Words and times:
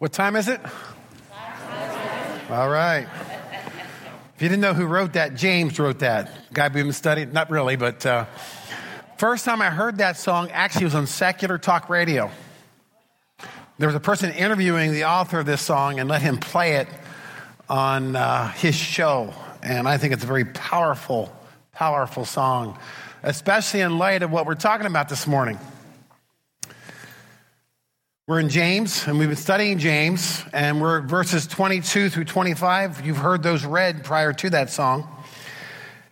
What 0.00 0.14
time 0.14 0.34
is 0.34 0.48
it? 0.48 0.62
All 2.48 2.70
right. 2.70 3.06
If 4.34 4.40
you 4.40 4.48
didn't 4.48 4.62
know 4.62 4.72
who 4.72 4.86
wrote 4.86 5.12
that, 5.12 5.34
James 5.34 5.78
wrote 5.78 5.98
that. 5.98 6.30
Guy 6.54 6.68
we've 6.68 6.84
been 6.84 6.94
studying, 6.94 7.34
not 7.34 7.50
really, 7.50 7.76
but 7.76 8.06
uh, 8.06 8.24
first 9.18 9.44
time 9.44 9.60
I 9.60 9.68
heard 9.68 9.98
that 9.98 10.16
song 10.16 10.50
actually 10.52 10.86
was 10.86 10.94
on 10.94 11.06
secular 11.06 11.58
talk 11.58 11.90
radio. 11.90 12.30
There 13.76 13.88
was 13.88 13.94
a 13.94 14.00
person 14.00 14.32
interviewing 14.32 14.92
the 14.92 15.04
author 15.04 15.38
of 15.40 15.44
this 15.44 15.60
song 15.60 16.00
and 16.00 16.08
let 16.08 16.22
him 16.22 16.38
play 16.38 16.76
it 16.76 16.88
on 17.68 18.16
uh, 18.16 18.52
his 18.52 18.74
show. 18.74 19.34
And 19.62 19.86
I 19.86 19.98
think 19.98 20.14
it's 20.14 20.24
a 20.24 20.26
very 20.26 20.46
powerful, 20.46 21.30
powerful 21.72 22.24
song, 22.24 22.78
especially 23.22 23.82
in 23.82 23.98
light 23.98 24.22
of 24.22 24.30
what 24.30 24.46
we're 24.46 24.54
talking 24.54 24.86
about 24.86 25.10
this 25.10 25.26
morning. 25.26 25.58
We're 28.30 28.38
in 28.38 28.48
James, 28.48 29.08
and 29.08 29.18
we've 29.18 29.26
been 29.26 29.36
studying 29.36 29.78
James, 29.80 30.44
and 30.52 30.80
we're 30.80 31.00
verses 31.00 31.48
22 31.48 32.10
through 32.10 32.26
25. 32.26 33.04
You've 33.04 33.16
heard 33.16 33.42
those 33.42 33.64
read 33.64 34.04
prior 34.04 34.32
to 34.32 34.50
that 34.50 34.70
song. 34.70 35.08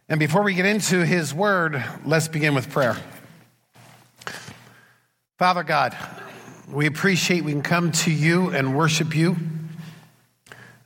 And 0.08 0.18
before 0.18 0.42
we 0.42 0.54
get 0.54 0.66
into 0.66 1.06
his 1.06 1.32
word, 1.32 1.80
let's 2.04 2.26
begin 2.26 2.56
with 2.56 2.70
prayer. 2.70 2.96
Father 5.38 5.62
God, 5.62 5.96
we 6.68 6.86
appreciate 6.86 7.44
we 7.44 7.52
can 7.52 7.62
come 7.62 7.92
to 7.92 8.10
you 8.10 8.50
and 8.50 8.76
worship 8.76 9.14
you. 9.14 9.36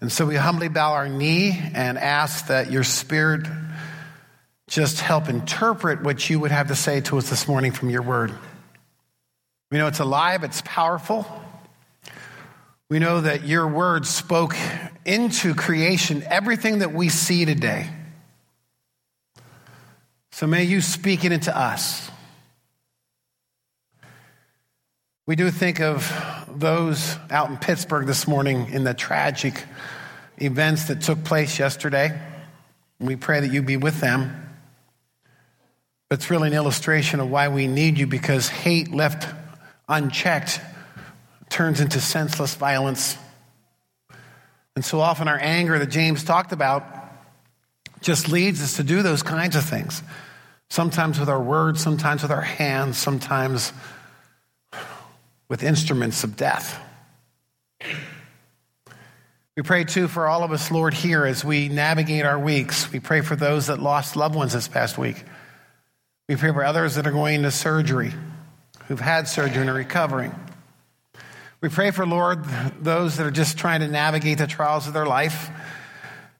And 0.03 0.13
so 0.13 0.27
we 0.27 0.37
humbly 0.37 0.69
bow 0.69 0.93
our 0.93 1.09
knee 1.09 1.59
and 1.73 1.97
ask 1.97 2.49
that 2.49 2.71
your 2.71 2.85
spirit 2.85 3.47
just 4.69 5.01
help 5.01 5.31
interpret 5.31 6.03
what 6.03 6.29
you 6.29 6.41
would 6.41 6.51
have 6.51 6.69
to 6.69 6.77
say 6.77 7.01
to 7.01 7.17
us 7.17 7.31
this 7.31 7.49
morning 7.49 7.73
from 7.73 7.89
your 7.89 8.03
word. 8.03 8.35
We 9.73 9.79
know 9.79 9.87
it's 9.87 10.01
alive, 10.01 10.45
it's 10.45 10.61
powerful. 10.67 11.27
We 12.91 12.99
know 12.99 13.23
that 13.23 13.47
your 13.47 13.67
word 13.67 14.07
spoke 14.07 14.55
into 15.07 15.55
creation 15.55 16.23
everything 16.27 16.81
that 16.81 16.93
we 16.93 17.09
see 17.09 17.47
today. 17.47 17.89
So 20.33 20.47
may 20.47 20.65
you 20.65 20.83
speak 20.83 21.25
it 21.25 21.33
into 21.33 21.57
us. 21.57 22.11
We 25.27 25.37
do 25.37 25.51
think 25.51 25.81
of 25.81 26.13
those 26.55 27.17
out 27.31 27.49
in 27.49 27.57
Pittsburgh 27.57 28.07
this 28.07 28.29
morning 28.29 28.69
in 28.75 28.85
the 28.85 28.93
tragic 28.93 29.65
events 30.37 30.89
that 30.89 31.01
took 31.01 31.25
place 31.25 31.59
yesterday. 31.59 32.21
We 33.01 33.17
pray 33.17 33.41
that 33.41 33.51
you 33.51 33.63
be 33.63 33.79
with 33.79 34.03
them. 34.03 34.55
But 36.11 36.19
it's 36.19 36.31
really 36.31 36.49
an 36.49 36.55
illustration 36.55 37.21
of 37.21 37.31
why 37.31 37.49
we 37.49 37.67
need 37.67 37.97
you 37.97 38.07
because 38.07 38.51
hate 38.51 38.93
left 38.93 39.27
unchecked, 39.93 40.61
turns 41.51 41.81
into 41.81 42.01
senseless 42.01 42.55
violence. 42.55 43.17
And 44.75 44.85
so 44.85 45.01
often 45.01 45.29
our 45.29 45.39
anger 45.39 45.79
that 45.79 45.91
James 45.91 46.25
talked 46.25 46.53
about 46.53 46.85
just 48.01 48.29
leads 48.29 48.63
us 48.63 48.77
to 48.77 48.83
do 48.83 49.03
those 49.03 49.23
kinds 49.23 49.55
of 49.55 49.65
things. 49.65 50.03
Sometimes 50.71 51.21
with 51.21 51.29
our 51.29 51.41
words, 51.41 51.83
sometimes 51.83 52.23
with 52.23 52.33
our 52.33 52.41
hands, 52.41 52.97
sometimes 52.97 53.73
with 55.49 55.63
instruments 55.63 56.25
of 56.25 56.37
death. 56.37 56.81
We 59.55 59.63
pray 59.63 59.85
too 59.85 60.09
for 60.09 60.27
all 60.27 60.43
of 60.43 60.53
us, 60.53 60.71
Lord, 60.71 60.95
here 60.95 61.27
as 61.27 61.45
we 61.45 61.69
navigate 61.69 62.25
our 62.25 62.39
weeks. 62.39 62.91
We 62.91 63.01
pray 63.01 63.21
for 63.21 63.37
those 63.37 63.67
that 63.67 63.83
lost 63.83 64.17
loved 64.17 64.35
ones 64.35 64.55
this 64.55 64.67
past 64.67 64.97
week. 64.97 65.23
We 66.27 66.37
pray 66.37 66.53
for 66.53 66.65
others 66.65 66.95
that 66.95 67.07
are 67.07 67.13
going 67.13 67.43
to 67.43 67.51
surgery 67.51 68.15
who've 68.89 69.01
had 69.01 69.29
surgery 69.29 69.61
and 69.61 69.71
are 69.71 69.75
recovering. 69.75 70.35
We 71.61 71.69
pray 71.69 71.93
for, 71.93 72.05
Lord, 72.05 72.45
those 72.81 73.17
that 73.17 73.27
are 73.27 73.31
just 73.31 73.57
trying 73.57 73.81
to 73.81 73.89
navigate 73.89 74.39
the 74.39 74.47
trials 74.47 74.89
of 74.89 74.95
their 74.95 75.07
life 75.07 75.49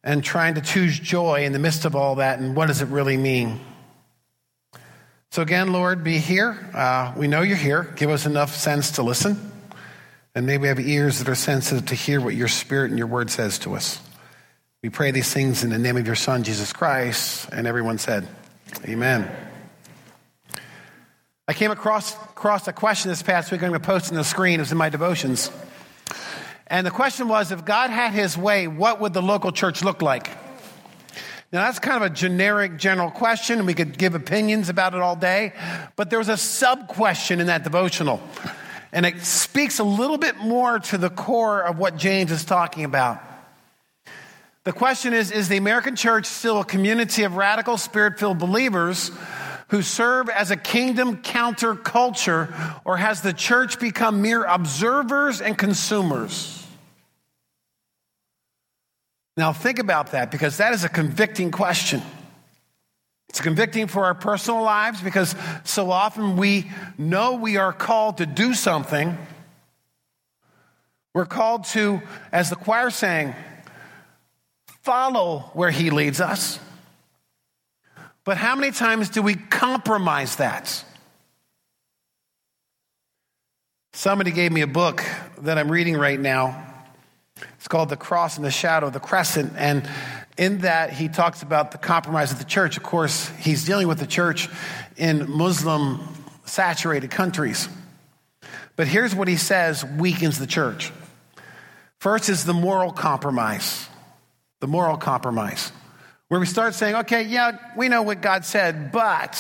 and 0.03 0.23
trying 0.25 0.55
to 0.55 0.61
choose 0.61 0.99
joy 0.99 1.45
in 1.45 1.53
the 1.53 1.59
midst 1.59 1.85
of 1.85 1.95
all 1.95 2.17
that 2.17 2.41
and 2.41 2.57
what 2.57 2.67
does 2.67 2.83
it 2.83 2.89
really 2.89 3.17
mean. 3.17 3.61
So, 5.31 5.41
again, 5.41 5.73
Lord, 5.73 6.05
be 6.05 6.19
here. 6.19 6.59
Uh, 6.75 7.15
we 7.17 7.29
know 7.29 7.41
you're 7.43 7.57
here. 7.57 7.93
Give 7.97 8.11
us 8.11 8.27
enough 8.27 8.55
sense 8.55 8.93
to 8.93 9.03
listen. 9.03 9.53
And 10.35 10.45
may 10.45 10.59
we 10.59 10.69
have 10.69 10.81
ears 10.81 11.21
that 11.21 11.29
are 11.29 11.35
sensitive 11.35 11.87
to 11.87 11.95
hear 11.95 12.21
what 12.21 12.35
your 12.35 12.49
spirit 12.49 12.91
and 12.91 12.99
your 12.99 13.07
word 13.07 13.31
says 13.31 13.59
to 13.61 13.75
us. 13.75 14.01
We 14.83 14.91
pray 14.91 15.11
these 15.11 15.33
things 15.33 15.63
in 15.63 15.71
the 15.71 15.79
name 15.79 15.97
of 15.97 16.07
your 16.07 16.17
Son, 16.17 16.43
Jesus 16.43 16.73
Christ. 16.73 17.49
And 17.53 17.67
everyone 17.67 17.99
said, 17.99 18.27
Amen. 18.89 19.31
I 21.49 21.55
came 21.55 21.73
across, 21.73 22.15
across 22.15 22.69
a 22.69 22.73
question 22.73 23.09
this 23.09 23.21
past 23.21 23.51
week. 23.51 23.65
I'm 23.65 23.71
going 23.71 23.81
to 23.81 23.85
post 23.85 24.13
on 24.13 24.17
the 24.17 24.23
screen. 24.23 24.61
It 24.61 24.63
was 24.63 24.71
in 24.71 24.79
my 24.79 24.91
devotions. 24.91 25.51
And 26.69 26.87
the 26.87 26.93
question 26.93 27.27
was 27.27 27.51
if 27.51 27.65
God 27.65 27.91
had 27.91 28.13
his 28.13 28.39
way, 28.39 28.69
what 28.69 29.01
would 29.01 29.13
the 29.13 29.23
local 29.23 29.51
church 29.51 29.83
look 29.83 30.03
like? 30.03 30.29
Now, 31.53 31.65
that's 31.65 31.81
kind 31.81 31.97
of 32.03 32.13
a 32.13 32.15
generic, 32.15 32.79
general 32.79 33.11
question. 33.11 33.59
and 33.59 33.67
We 33.67 33.75
could 33.75 33.99
give 33.99 34.15
opinions 34.15 34.69
about 34.69 34.95
it 34.95 35.01
all 35.01 35.17
day. 35.17 35.53
But 35.97 36.11
there 36.11 36.21
was 36.21 36.29
a 36.29 36.37
sub 36.37 36.87
question 36.87 37.41
in 37.41 37.49
that 37.49 37.65
devotional. 37.65 38.23
And 38.93 39.05
it 39.05 39.21
speaks 39.23 39.81
a 39.81 39.85
little 39.85 40.19
bit 40.19 40.37
more 40.37 40.79
to 40.79 40.97
the 40.97 41.11
core 41.11 41.61
of 41.61 41.77
what 41.77 41.97
James 41.97 42.31
is 42.31 42.45
talking 42.45 42.85
about. 42.85 43.21
The 44.63 44.73
question 44.73 45.13
is 45.13 45.33
Is 45.33 45.49
the 45.49 45.57
American 45.57 45.97
church 45.97 46.27
still 46.27 46.61
a 46.61 46.65
community 46.65 47.25
of 47.25 47.35
radical, 47.35 47.79
spirit 47.79 48.21
filled 48.21 48.39
believers 48.39 49.11
who 49.73 49.81
serve 49.81 50.29
as 50.29 50.51
a 50.51 50.57
kingdom 50.57 51.23
counterculture, 51.23 52.79
or 52.85 52.99
has 52.99 53.23
the 53.23 53.33
church 53.33 53.81
become 53.81 54.21
mere 54.21 54.45
observers 54.45 55.41
and 55.41 55.57
consumers? 55.57 56.67
Now, 59.35 59.55
think 59.55 59.79
about 59.79 60.13
that 60.13 60.31
because 60.31 60.59
that 60.59 60.75
is 60.75 60.85
a 60.85 60.91
convicting 60.91 61.51
question. 61.51 62.03
It's 63.31 63.41
convicting 63.41 63.87
for 63.87 64.05
our 64.05 64.15
personal 64.15 64.61
lives 64.61 65.01
because 65.01 65.35
so 65.65 65.91
often 65.91 66.37
we 66.37 66.71
know 66.99 67.37
we 67.37 67.57
are 67.57 67.73
called 67.73 68.19
to 68.19 68.27
do 68.27 68.53
something. 68.53 69.17
We're 71.15 71.25
called 71.25 71.65
to, 71.69 72.03
as 72.31 72.51
the 72.51 72.57
choir 72.57 72.91
sang, 72.91 73.35
follow 74.83 75.51
where 75.55 75.71
he 75.71 75.89
leads 75.89 76.21
us. 76.21 76.59
But 78.25 78.37
how 78.37 78.55
many 78.55 78.73
times 78.73 79.09
do 79.09 79.21
we 79.21 79.35
compromise 79.35 80.37
that? 80.37 80.85
Somebody 83.95 84.31
gave 84.31 84.53
me 84.53 84.61
a 84.61 84.67
book 84.67 85.05
that 85.39 85.59
I'm 85.59 85.71
reading 85.71 85.97
right 85.97 86.19
now. 86.19 86.67
It's 87.57 87.69
called 87.69 87.89
The 87.89 87.97
Cross 87.97 88.37
in 88.37 88.45
the 88.45 88.51
Shadow, 88.51 88.91
the 88.91 89.01
Crescent. 89.01 89.53
And 89.57 89.89
in 90.39 90.59
that, 90.59 90.93
he 90.93 91.09
talks 91.09 91.43
about 91.43 91.73
the 91.73 91.79
compromise 91.79 92.33
of 92.33 92.39
the 92.39 92.45
church. 92.45 92.77
Of 92.77 92.85
course, 92.85 93.29
he's 93.41 93.65
dealing 93.65 93.89
with 93.89 93.99
the 93.99 94.07
church 94.07 94.49
in 94.97 95.29
Muslim 95.29 96.01
saturated 96.45 97.11
countries. 97.11 97.69
But 98.77 98.87
here's 98.87 99.15
what 99.15 99.29
he 99.29 99.37
says 99.37 99.85
weakens 99.85 100.39
the 100.39 100.47
church. 100.47 100.93
First 101.99 102.29
is 102.29 102.45
the 102.45 102.55
moral 102.55 102.93
compromise. 102.93 103.89
The 104.61 104.69
moral 104.69 104.97
compromise 104.97 105.73
where 106.33 106.41
we 106.41 106.47
start 106.47 106.75
saying, 106.75 106.95
okay, 106.95 107.25
yeah, 107.25 107.59
we 107.77 107.91
know 107.91 108.01
what 108.01 108.23
God 108.23 108.47
said, 108.47 108.91
but 108.91 109.33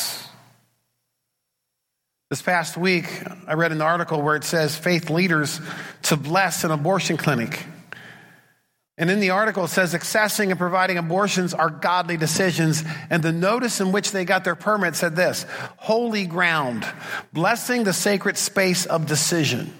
this 2.28 2.42
past 2.42 2.76
week 2.76 3.06
I 3.46 3.54
read 3.54 3.72
an 3.72 3.80
article 3.80 4.20
where 4.20 4.36
it 4.36 4.44
says 4.44 4.76
faith 4.76 5.08
leaders 5.08 5.58
to 6.02 6.18
bless 6.18 6.64
an 6.64 6.70
abortion 6.70 7.16
clinic. 7.16 7.64
And 8.98 9.10
in 9.10 9.20
the 9.20 9.30
article, 9.30 9.64
it 9.64 9.68
says 9.68 9.94
accessing 9.94 10.50
and 10.50 10.58
providing 10.58 10.98
abortions 10.98 11.54
are 11.54 11.70
godly 11.70 12.18
decisions. 12.18 12.84
And 13.08 13.22
the 13.22 13.32
notice 13.32 13.80
in 13.80 13.90
which 13.90 14.12
they 14.12 14.26
got 14.26 14.44
their 14.44 14.54
permit 14.54 14.94
said 14.94 15.16
this 15.16 15.46
holy 15.78 16.26
ground, 16.26 16.86
blessing 17.32 17.84
the 17.84 17.94
sacred 17.94 18.36
space 18.36 18.84
of 18.84 19.06
decision. 19.06 19.72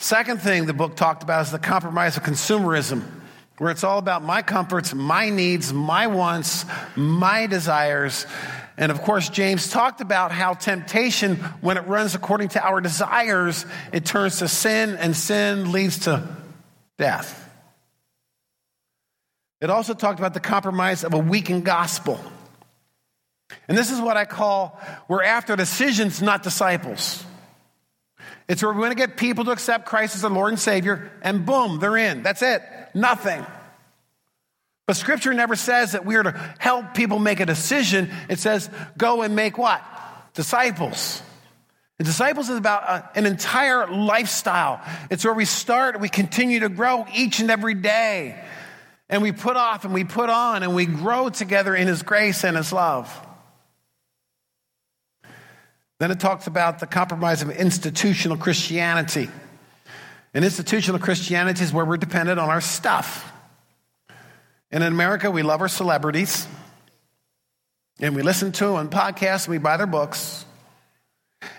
Second 0.00 0.40
thing 0.40 0.66
the 0.66 0.72
book 0.72 0.96
talked 0.96 1.22
about 1.22 1.46
is 1.46 1.52
the 1.52 1.58
compromise 1.58 2.16
of 2.16 2.22
consumerism, 2.22 3.02
where 3.58 3.70
it's 3.70 3.82
all 3.82 3.98
about 3.98 4.22
my 4.22 4.42
comforts, 4.42 4.94
my 4.94 5.30
needs, 5.30 5.72
my 5.72 6.06
wants, 6.06 6.64
my 6.94 7.46
desires. 7.46 8.24
And 8.76 8.92
of 8.92 9.02
course, 9.02 9.28
James 9.28 9.70
talked 9.70 10.00
about 10.00 10.30
how 10.30 10.54
temptation, 10.54 11.36
when 11.60 11.76
it 11.76 11.86
runs 11.88 12.14
according 12.14 12.50
to 12.50 12.64
our 12.64 12.80
desires, 12.80 13.66
it 13.92 14.04
turns 14.04 14.38
to 14.38 14.46
sin, 14.46 14.96
and 14.96 15.16
sin 15.16 15.72
leads 15.72 16.00
to 16.00 16.28
death. 16.96 17.44
It 19.60 19.70
also 19.70 19.94
talked 19.94 20.20
about 20.20 20.34
the 20.34 20.40
compromise 20.40 21.02
of 21.02 21.14
a 21.14 21.18
weakened 21.18 21.64
gospel. 21.64 22.20
And 23.66 23.76
this 23.76 23.90
is 23.90 24.00
what 24.00 24.16
I 24.16 24.24
call 24.24 24.80
we're 25.08 25.24
after 25.24 25.56
decisions, 25.56 26.22
not 26.22 26.44
disciples. 26.44 27.24
It's 28.48 28.62
where 28.62 28.72
we 28.72 28.80
want 28.80 28.92
to 28.92 28.96
get 28.96 29.16
people 29.16 29.44
to 29.44 29.50
accept 29.50 29.86
Christ 29.86 30.14
as 30.14 30.22
their 30.22 30.30
Lord 30.30 30.50
and 30.50 30.58
Savior, 30.58 31.12
and 31.22 31.44
boom, 31.44 31.80
they're 31.80 31.96
in. 31.96 32.22
That's 32.22 32.42
it. 32.42 32.62
Nothing. 32.94 33.44
But 34.86 34.96
Scripture 34.96 35.34
never 35.34 35.54
says 35.54 35.92
that 35.92 36.06
we 36.06 36.16
are 36.16 36.22
to 36.22 36.54
help 36.58 36.94
people 36.94 37.18
make 37.18 37.40
a 37.40 37.46
decision. 37.46 38.10
It 38.30 38.38
says, 38.38 38.70
go 38.96 39.20
and 39.20 39.36
make 39.36 39.58
what? 39.58 39.84
Disciples. 40.32 41.22
The 41.98 42.04
disciples 42.04 42.48
is 42.48 42.56
about 42.56 42.84
a, 42.84 43.10
an 43.18 43.26
entire 43.26 43.86
lifestyle. 43.86 44.80
It's 45.10 45.26
where 45.26 45.34
we 45.34 45.44
start, 45.44 46.00
we 46.00 46.08
continue 46.08 46.60
to 46.60 46.70
grow 46.70 47.04
each 47.14 47.40
and 47.40 47.50
every 47.50 47.74
day. 47.74 48.42
And 49.10 49.20
we 49.20 49.32
put 49.32 49.56
off 49.56 49.84
and 49.84 49.92
we 49.92 50.04
put 50.04 50.30
on 50.30 50.62
and 50.62 50.74
we 50.74 50.86
grow 50.86 51.28
together 51.28 51.74
in 51.74 51.86
His 51.86 52.02
grace 52.02 52.42
and 52.44 52.56
His 52.56 52.72
love. 52.72 53.27
Then 55.98 56.10
it 56.10 56.20
talks 56.20 56.46
about 56.46 56.78
the 56.78 56.86
compromise 56.86 57.42
of 57.42 57.50
institutional 57.50 58.36
Christianity. 58.36 59.28
And 60.32 60.44
institutional 60.44 61.00
Christianity 61.00 61.64
is 61.64 61.72
where 61.72 61.84
we're 61.84 61.96
dependent 61.96 62.38
on 62.38 62.48
our 62.48 62.60
stuff. 62.60 63.32
And 64.70 64.84
in 64.84 64.92
America, 64.92 65.30
we 65.30 65.42
love 65.42 65.60
our 65.60 65.68
celebrities. 65.68 66.46
And 68.00 68.14
we 68.14 68.22
listen 68.22 68.52
to 68.52 68.66
them 68.66 68.74
on 68.74 68.90
podcasts 68.90 69.46
and 69.46 69.52
we 69.52 69.58
buy 69.58 69.76
their 69.76 69.86
books. 69.86 70.44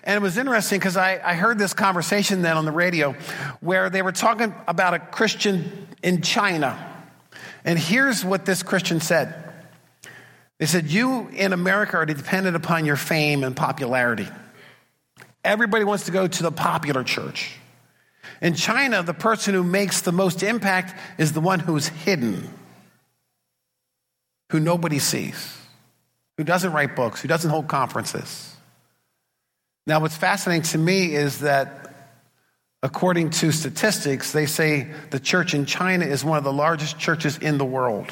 And 0.03 0.15
it 0.15 0.21
was 0.21 0.37
interesting 0.37 0.79
because 0.79 0.95
I, 0.95 1.19
I 1.23 1.33
heard 1.33 1.57
this 1.57 1.73
conversation 1.73 2.41
then 2.41 2.57
on 2.57 2.65
the 2.65 2.71
radio 2.71 3.13
where 3.59 3.89
they 3.89 4.01
were 4.01 4.11
talking 4.11 4.53
about 4.67 4.93
a 4.93 4.99
Christian 4.99 5.87
in 6.01 6.21
China. 6.21 6.77
And 7.65 7.77
here's 7.77 8.23
what 8.23 8.45
this 8.45 8.63
Christian 8.63 9.01
said 9.01 9.48
They 10.59 10.65
said, 10.65 10.87
You 10.87 11.29
in 11.29 11.53
America 11.53 11.97
are 11.97 12.05
dependent 12.05 12.55
upon 12.55 12.85
your 12.85 12.97
fame 12.97 13.43
and 13.43 13.55
popularity. 13.55 14.27
Everybody 15.43 15.85
wants 15.85 16.05
to 16.05 16.11
go 16.11 16.27
to 16.27 16.43
the 16.43 16.51
popular 16.51 17.03
church. 17.03 17.55
In 18.41 18.53
China, 18.53 19.01
the 19.01 19.13
person 19.13 19.53
who 19.53 19.63
makes 19.63 20.01
the 20.01 20.11
most 20.11 20.43
impact 20.43 20.93
is 21.17 21.31
the 21.33 21.41
one 21.41 21.59
who's 21.59 21.87
hidden, 21.87 22.49
who 24.51 24.59
nobody 24.59 24.99
sees, 24.99 25.57
who 26.37 26.43
doesn't 26.43 26.71
write 26.71 26.95
books, 26.95 27.21
who 27.21 27.27
doesn't 27.27 27.49
hold 27.49 27.67
conferences. 27.67 28.55
Now, 29.87 30.01
what's 30.01 30.15
fascinating 30.15 30.63
to 30.63 30.77
me 30.77 31.15
is 31.15 31.39
that 31.39 31.89
according 32.83 33.31
to 33.31 33.51
statistics, 33.51 34.31
they 34.31 34.45
say 34.45 34.89
the 35.09 35.19
church 35.19 35.53
in 35.53 35.65
China 35.65 36.05
is 36.05 36.23
one 36.23 36.37
of 36.37 36.43
the 36.43 36.53
largest 36.53 36.99
churches 36.99 37.37
in 37.37 37.57
the 37.57 37.65
world. 37.65 38.09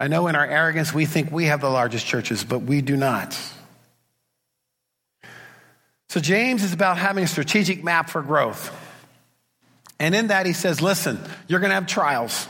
I 0.00 0.08
know 0.08 0.28
in 0.28 0.36
our 0.36 0.46
arrogance 0.46 0.94
we 0.94 1.06
think 1.06 1.32
we 1.32 1.46
have 1.46 1.60
the 1.60 1.70
largest 1.70 2.06
churches, 2.06 2.44
but 2.44 2.60
we 2.60 2.82
do 2.82 2.96
not. 2.96 3.38
So, 6.08 6.20
James 6.20 6.62
is 6.62 6.72
about 6.72 6.96
having 6.96 7.24
a 7.24 7.26
strategic 7.26 7.84
map 7.84 8.08
for 8.08 8.22
growth. 8.22 8.74
And 10.00 10.14
in 10.14 10.28
that, 10.28 10.46
he 10.46 10.52
says, 10.52 10.80
listen, 10.80 11.18
you're 11.48 11.60
going 11.60 11.70
to 11.70 11.74
have 11.74 11.86
trials. 11.86 12.46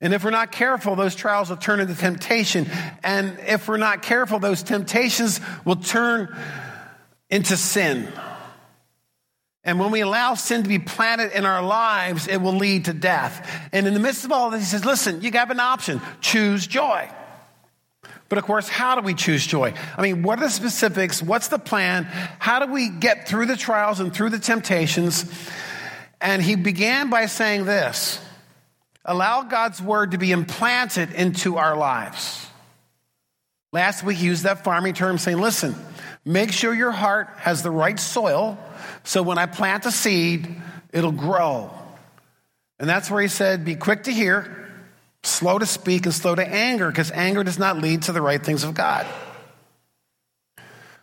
And 0.00 0.12
if 0.12 0.24
we're 0.24 0.30
not 0.30 0.52
careful, 0.52 0.96
those 0.96 1.14
trials 1.14 1.50
will 1.50 1.56
turn 1.56 1.80
into 1.80 1.94
temptation. 1.94 2.66
And 3.02 3.38
if 3.46 3.68
we're 3.68 3.76
not 3.76 4.02
careful, 4.02 4.38
those 4.38 4.62
temptations 4.62 5.40
will 5.64 5.76
turn 5.76 6.36
into 7.30 7.56
sin. 7.56 8.08
And 9.66 9.80
when 9.80 9.90
we 9.90 10.00
allow 10.00 10.34
sin 10.34 10.62
to 10.62 10.68
be 10.68 10.78
planted 10.78 11.32
in 11.32 11.44
our 11.44 11.60
lives, 11.60 12.28
it 12.28 12.38
will 12.38 12.54
lead 12.54 12.84
to 12.84 12.94
death. 12.94 13.68
And 13.72 13.86
in 13.86 13.94
the 13.94 14.00
midst 14.00 14.24
of 14.24 14.30
all 14.30 14.48
this, 14.48 14.60
he 14.60 14.66
says, 14.66 14.84
listen, 14.84 15.20
you 15.22 15.32
have 15.32 15.50
an 15.50 15.60
option 15.60 16.00
choose 16.20 16.66
joy. 16.66 17.10
But 18.28 18.38
of 18.38 18.44
course, 18.44 18.68
how 18.68 18.94
do 18.94 19.02
we 19.02 19.12
choose 19.12 19.44
joy? 19.44 19.74
I 19.96 20.02
mean, 20.02 20.22
what 20.22 20.38
are 20.38 20.42
the 20.42 20.50
specifics? 20.50 21.20
What's 21.20 21.48
the 21.48 21.58
plan? 21.58 22.04
How 22.04 22.64
do 22.64 22.72
we 22.72 22.88
get 22.88 23.28
through 23.28 23.46
the 23.46 23.56
trials 23.56 23.98
and 23.98 24.14
through 24.14 24.30
the 24.30 24.38
temptations? 24.38 25.24
And 26.20 26.40
he 26.40 26.54
began 26.54 27.10
by 27.10 27.26
saying 27.26 27.64
this 27.64 28.20
allow 29.04 29.42
God's 29.42 29.82
word 29.82 30.12
to 30.12 30.18
be 30.18 30.30
implanted 30.30 31.12
into 31.12 31.56
our 31.56 31.76
lives. 31.76 32.46
Last 33.72 34.04
week, 34.04 34.16
he 34.18 34.26
used 34.26 34.44
that 34.44 34.64
farming 34.64 34.94
term 34.94 35.18
saying, 35.18 35.38
listen, 35.38 35.74
make 36.26 36.52
sure 36.52 36.74
your 36.74 36.90
heart 36.90 37.28
has 37.38 37.62
the 37.62 37.70
right 37.70 37.98
soil 37.98 38.58
so 39.04 39.22
when 39.22 39.38
I 39.38 39.46
plant 39.46 39.86
a 39.86 39.92
seed, 39.92 40.60
it'll 40.92 41.12
grow. 41.12 41.70
And 42.78 42.88
that's 42.88 43.10
where 43.10 43.22
he 43.22 43.28
said, 43.28 43.64
be 43.64 43.76
quick 43.76 44.02
to 44.04 44.12
hear 44.12 44.64
slow 45.22 45.58
to 45.58 45.66
speak 45.66 46.06
and 46.06 46.14
slow 46.14 46.34
to 46.34 46.46
anger, 46.46 46.88
because 46.88 47.10
anger 47.10 47.42
does 47.42 47.58
not 47.58 47.78
lead 47.78 48.02
to 48.02 48.12
the 48.12 48.22
right 48.22 48.44
things 48.44 48.62
of 48.62 48.74
God. 48.74 49.06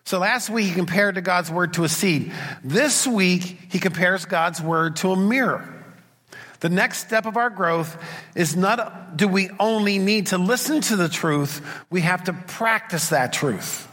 So 0.05 0.19
last 0.19 0.49
week 0.49 0.67
he 0.67 0.73
compared 0.73 1.15
to 1.15 1.21
God's 1.21 1.49
word 1.49 1.73
to 1.73 1.83
a 1.83 1.89
seed. 1.89 2.31
This 2.63 3.07
week 3.07 3.41
he 3.69 3.79
compares 3.79 4.25
God's 4.25 4.61
word 4.61 4.97
to 4.97 5.11
a 5.11 5.17
mirror. 5.17 5.67
The 6.59 6.69
next 6.69 6.99
step 6.99 7.25
of 7.25 7.35
our 7.35 7.49
growth 7.49 8.01
is 8.35 8.55
not 8.55 9.17
do 9.17 9.27
we 9.27 9.49
only 9.59 9.97
need 9.99 10.27
to 10.27 10.37
listen 10.37 10.81
to 10.81 10.95
the 10.95 11.09
truth, 11.09 11.61
we 11.89 12.01
have 12.01 12.25
to 12.25 12.33
practice 12.33 13.09
that 13.09 13.33
truth. 13.33 13.87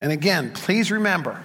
And 0.00 0.12
again, 0.12 0.52
please 0.52 0.90
remember, 0.90 1.42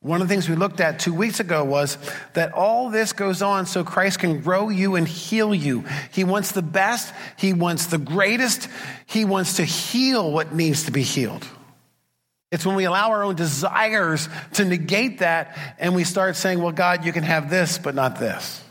one 0.00 0.20
of 0.20 0.26
the 0.26 0.34
things 0.34 0.48
we 0.48 0.56
looked 0.56 0.80
at 0.80 0.98
two 0.98 1.14
weeks 1.14 1.38
ago 1.38 1.62
was 1.62 1.96
that 2.32 2.52
all 2.52 2.90
this 2.90 3.12
goes 3.12 3.40
on 3.40 3.66
so 3.66 3.84
Christ 3.84 4.18
can 4.18 4.40
grow 4.40 4.68
you 4.68 4.96
and 4.96 5.06
heal 5.06 5.54
you. 5.54 5.84
He 6.10 6.24
wants 6.24 6.50
the 6.52 6.62
best, 6.62 7.14
He 7.38 7.52
wants 7.52 7.86
the 7.86 7.98
greatest, 7.98 8.68
He 9.06 9.24
wants 9.24 9.56
to 9.56 9.64
heal 9.64 10.32
what 10.32 10.52
needs 10.52 10.84
to 10.84 10.90
be 10.90 11.02
healed. 11.02 11.46
It's 12.50 12.66
when 12.66 12.74
we 12.74 12.84
allow 12.84 13.12
our 13.12 13.22
own 13.22 13.36
desires 13.36 14.28
to 14.54 14.64
negate 14.64 15.20
that 15.20 15.56
and 15.78 15.94
we 15.94 16.04
start 16.04 16.36
saying, 16.36 16.60
well, 16.60 16.72
God, 16.72 17.04
you 17.04 17.12
can 17.12 17.22
have 17.22 17.48
this, 17.48 17.78
but 17.78 17.94
not 17.94 18.18
this. 18.18 18.62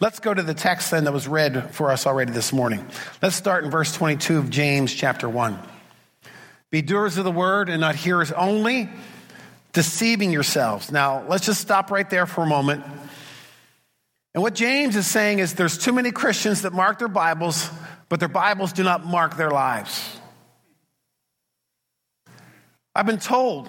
Let's 0.00 0.18
go 0.18 0.34
to 0.34 0.42
the 0.42 0.52
text 0.52 0.90
then 0.90 1.04
that 1.04 1.12
was 1.12 1.28
read 1.28 1.74
for 1.74 1.92
us 1.92 2.06
already 2.06 2.32
this 2.32 2.52
morning. 2.52 2.84
Let's 3.22 3.36
start 3.36 3.64
in 3.64 3.70
verse 3.70 3.94
22 3.94 4.36
of 4.36 4.50
James 4.50 4.92
chapter 4.92 5.28
1. 5.28 5.58
Be 6.72 6.80
doers 6.80 7.18
of 7.18 7.24
the 7.24 7.30
word 7.30 7.68
and 7.68 7.82
not 7.82 7.94
hearers 7.94 8.32
only 8.32 8.88
deceiving 9.74 10.32
yourselves. 10.32 10.90
Now, 10.90 11.22
let's 11.28 11.44
just 11.44 11.60
stop 11.60 11.90
right 11.90 12.08
there 12.08 12.24
for 12.24 12.42
a 12.42 12.46
moment. 12.46 12.82
And 14.34 14.42
what 14.42 14.54
James 14.54 14.96
is 14.96 15.06
saying 15.06 15.38
is 15.38 15.52
there's 15.52 15.76
too 15.76 15.92
many 15.92 16.10
Christians 16.12 16.62
that 16.62 16.72
mark 16.72 16.98
their 16.98 17.08
Bibles, 17.08 17.68
but 18.08 18.20
their 18.20 18.28
Bibles 18.30 18.72
do 18.72 18.82
not 18.82 19.04
mark 19.04 19.36
their 19.36 19.50
lives. 19.50 20.18
I've 22.94 23.04
been 23.04 23.18
told 23.18 23.68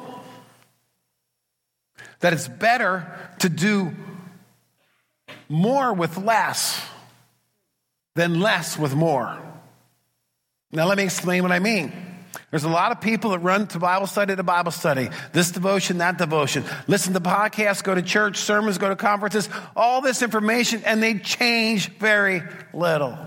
that 2.21 2.31
it's 2.31 2.47
better 2.47 3.13
to 3.39 3.50
do 3.50 3.91
more 5.50 5.91
with 5.94 6.17
less 6.17 6.81
than 8.15 8.39
less 8.39 8.79
with 8.79 8.95
more. 8.95 9.38
Now, 10.71 10.85
let 10.85 10.97
me 10.97 11.03
explain 11.03 11.44
what 11.44 11.51
I 11.51 11.59
mean. 11.59 12.12
There's 12.50 12.63
a 12.63 12.69
lot 12.69 12.91
of 12.91 13.00
people 13.00 13.31
that 13.31 13.39
run 13.39 13.68
to 13.68 13.80
Bible 13.80 14.07
study 14.07 14.35
to 14.35 14.44
Bible 14.44 14.72
study, 14.72 15.10
this 15.34 15.51
devotion, 15.51 16.00
that 16.00 16.17
devotion, 16.17 16.63
listen 16.88 17.13
to 17.13 17.19
podcasts, 17.19 17.84
go 17.84 17.93
to 17.93 18.01
church, 18.01 18.38
sermons, 18.38 18.77
go 18.77 18.89
to 18.89 18.96
conferences, 18.96 19.50
all 19.75 20.01
this 20.01 20.22
information, 20.22 20.81
and 20.86 21.01
they 21.01 21.15
change 21.19 21.89
very 21.98 22.41
little. 22.74 23.17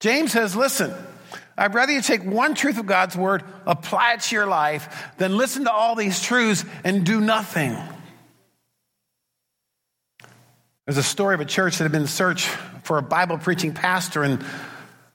James 0.00 0.32
says, 0.32 0.54
listen, 0.54 0.92
I'd 1.56 1.74
rather 1.74 1.92
you 1.92 2.02
take 2.02 2.22
one 2.22 2.54
truth 2.54 2.78
of 2.78 2.86
God's 2.86 3.16
word, 3.16 3.42
apply 3.66 4.14
it 4.14 4.20
to 4.20 4.36
your 4.36 4.46
life, 4.46 5.12
than 5.18 5.36
listen 5.36 5.64
to 5.64 5.72
all 5.72 5.94
these 5.94 6.20
truths 6.20 6.64
and 6.84 7.04
do 7.04 7.20
nothing. 7.20 7.76
There's 10.84 10.98
a 10.98 11.02
story 11.02 11.34
of 11.34 11.40
a 11.40 11.44
church 11.44 11.78
that 11.78 11.84
had 11.84 11.92
been 11.92 12.02
in 12.02 12.08
search 12.08 12.46
for 12.84 12.96
a 12.96 13.02
Bible 13.02 13.38
preaching 13.38 13.74
pastor, 13.74 14.22
and 14.22 14.44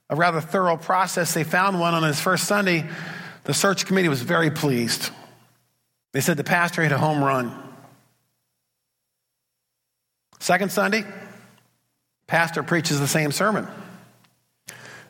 a 0.09 0.15
rather 0.15 0.41
thorough 0.41 0.77
process. 0.77 1.33
They 1.33 1.43
found 1.43 1.79
one 1.79 1.93
on 1.93 2.03
his 2.03 2.19
first 2.19 2.45
Sunday. 2.45 2.87
The 3.43 3.53
search 3.53 3.85
committee 3.85 4.09
was 4.09 4.21
very 4.21 4.51
pleased. 4.51 5.11
They 6.13 6.21
said 6.21 6.37
the 6.37 6.43
pastor 6.43 6.83
hit 6.83 6.91
a 6.91 6.97
home 6.97 7.23
run. 7.23 7.51
Second 10.39 10.71
Sunday, 10.71 11.05
pastor 12.27 12.63
preaches 12.63 12.99
the 12.99 13.07
same 13.07 13.31
sermon. 13.31 13.67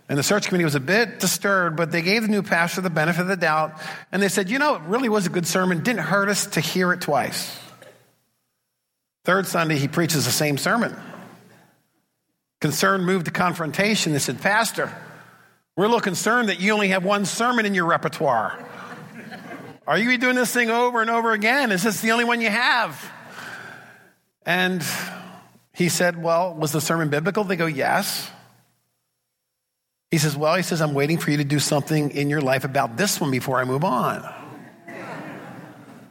And 0.09 0.19
the 0.19 0.23
search 0.23 0.47
committee 0.47 0.65
was 0.65 0.75
a 0.75 0.79
bit 0.79 1.19
disturbed, 1.19 1.75
but 1.75 1.91
they 1.91 2.01
gave 2.01 2.23
the 2.23 2.27
new 2.27 2.43
pastor 2.43 2.81
the 2.81 2.89
benefit 2.89 3.21
of 3.21 3.27
the 3.27 3.37
doubt. 3.37 3.81
And 4.11 4.21
they 4.21 4.29
said, 4.29 4.49
you 4.49 4.59
know, 4.59 4.75
it 4.75 4.81
really 4.83 5.09
was 5.09 5.25
a 5.25 5.29
good 5.29 5.47
sermon. 5.47 5.81
Didn't 5.81 6.03
hurt 6.03 6.29
us 6.29 6.45
to 6.47 6.59
hear 6.59 6.93
it 6.93 7.01
twice. 7.01 7.57
Third 9.25 9.47
Sunday, 9.47 9.77
he 9.77 9.87
preaches 9.87 10.25
the 10.25 10.31
same 10.31 10.57
sermon. 10.57 10.95
Concern 12.63 13.03
moved 13.03 13.25
to 13.25 13.31
confrontation. 13.31 14.13
They 14.13 14.19
said, 14.19 14.41
Pastor, 14.41 14.89
we're 15.75 15.83
a 15.83 15.87
little 15.89 15.99
concerned 15.99 16.47
that 16.47 16.61
you 16.61 16.71
only 16.71 16.87
have 16.87 17.03
one 17.03 17.25
sermon 17.25 17.65
in 17.65 17.73
your 17.73 17.83
repertoire. 17.83 18.57
Are 19.85 19.97
you 19.97 20.17
doing 20.17 20.35
this 20.35 20.53
thing 20.53 20.71
over 20.71 21.01
and 21.01 21.09
over 21.09 21.33
again? 21.33 21.73
Is 21.73 21.83
this 21.83 21.99
the 21.99 22.11
only 22.11 22.23
one 22.23 22.39
you 22.39 22.49
have? 22.49 23.11
And 24.45 24.81
he 25.73 25.89
said, 25.89 26.23
Well, 26.23 26.55
was 26.55 26.71
the 26.71 26.79
sermon 26.79 27.09
biblical? 27.09 27.43
They 27.43 27.57
go, 27.57 27.65
Yes. 27.65 28.31
He 30.09 30.17
says, 30.17 30.37
Well, 30.37 30.55
he 30.55 30.63
says, 30.63 30.81
I'm 30.81 30.93
waiting 30.93 31.17
for 31.17 31.31
you 31.31 31.37
to 31.39 31.43
do 31.43 31.59
something 31.59 32.11
in 32.11 32.29
your 32.29 32.39
life 32.39 32.63
about 32.63 32.95
this 32.95 33.19
one 33.19 33.29
before 33.29 33.59
I 33.59 33.65
move 33.65 33.83
on. 33.83 34.23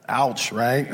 Ouch, 0.07 0.53
right? 0.53 0.87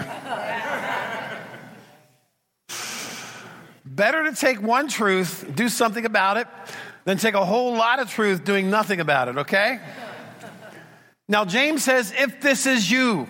Better 3.99 4.31
to 4.31 4.33
take 4.33 4.63
one 4.63 4.87
truth, 4.87 5.45
do 5.57 5.69
something 5.69 6.07
about 6.07 6.37
it, 6.37 6.47
than 7.05 7.19
take 7.19 7.35
a 7.35 7.45
whole 7.45 7.73
lot 7.73 7.99
of 7.99 8.09
truth 8.09 8.45
doing 8.45 8.71
nothing 8.71 9.01
about 9.01 9.27
it, 9.27 9.39
okay? 9.39 9.81
Now, 11.27 11.45
James 11.45 11.83
says, 11.83 12.15
if 12.17 12.41
this 12.41 12.67
is 12.67 12.89
you, 12.89 13.27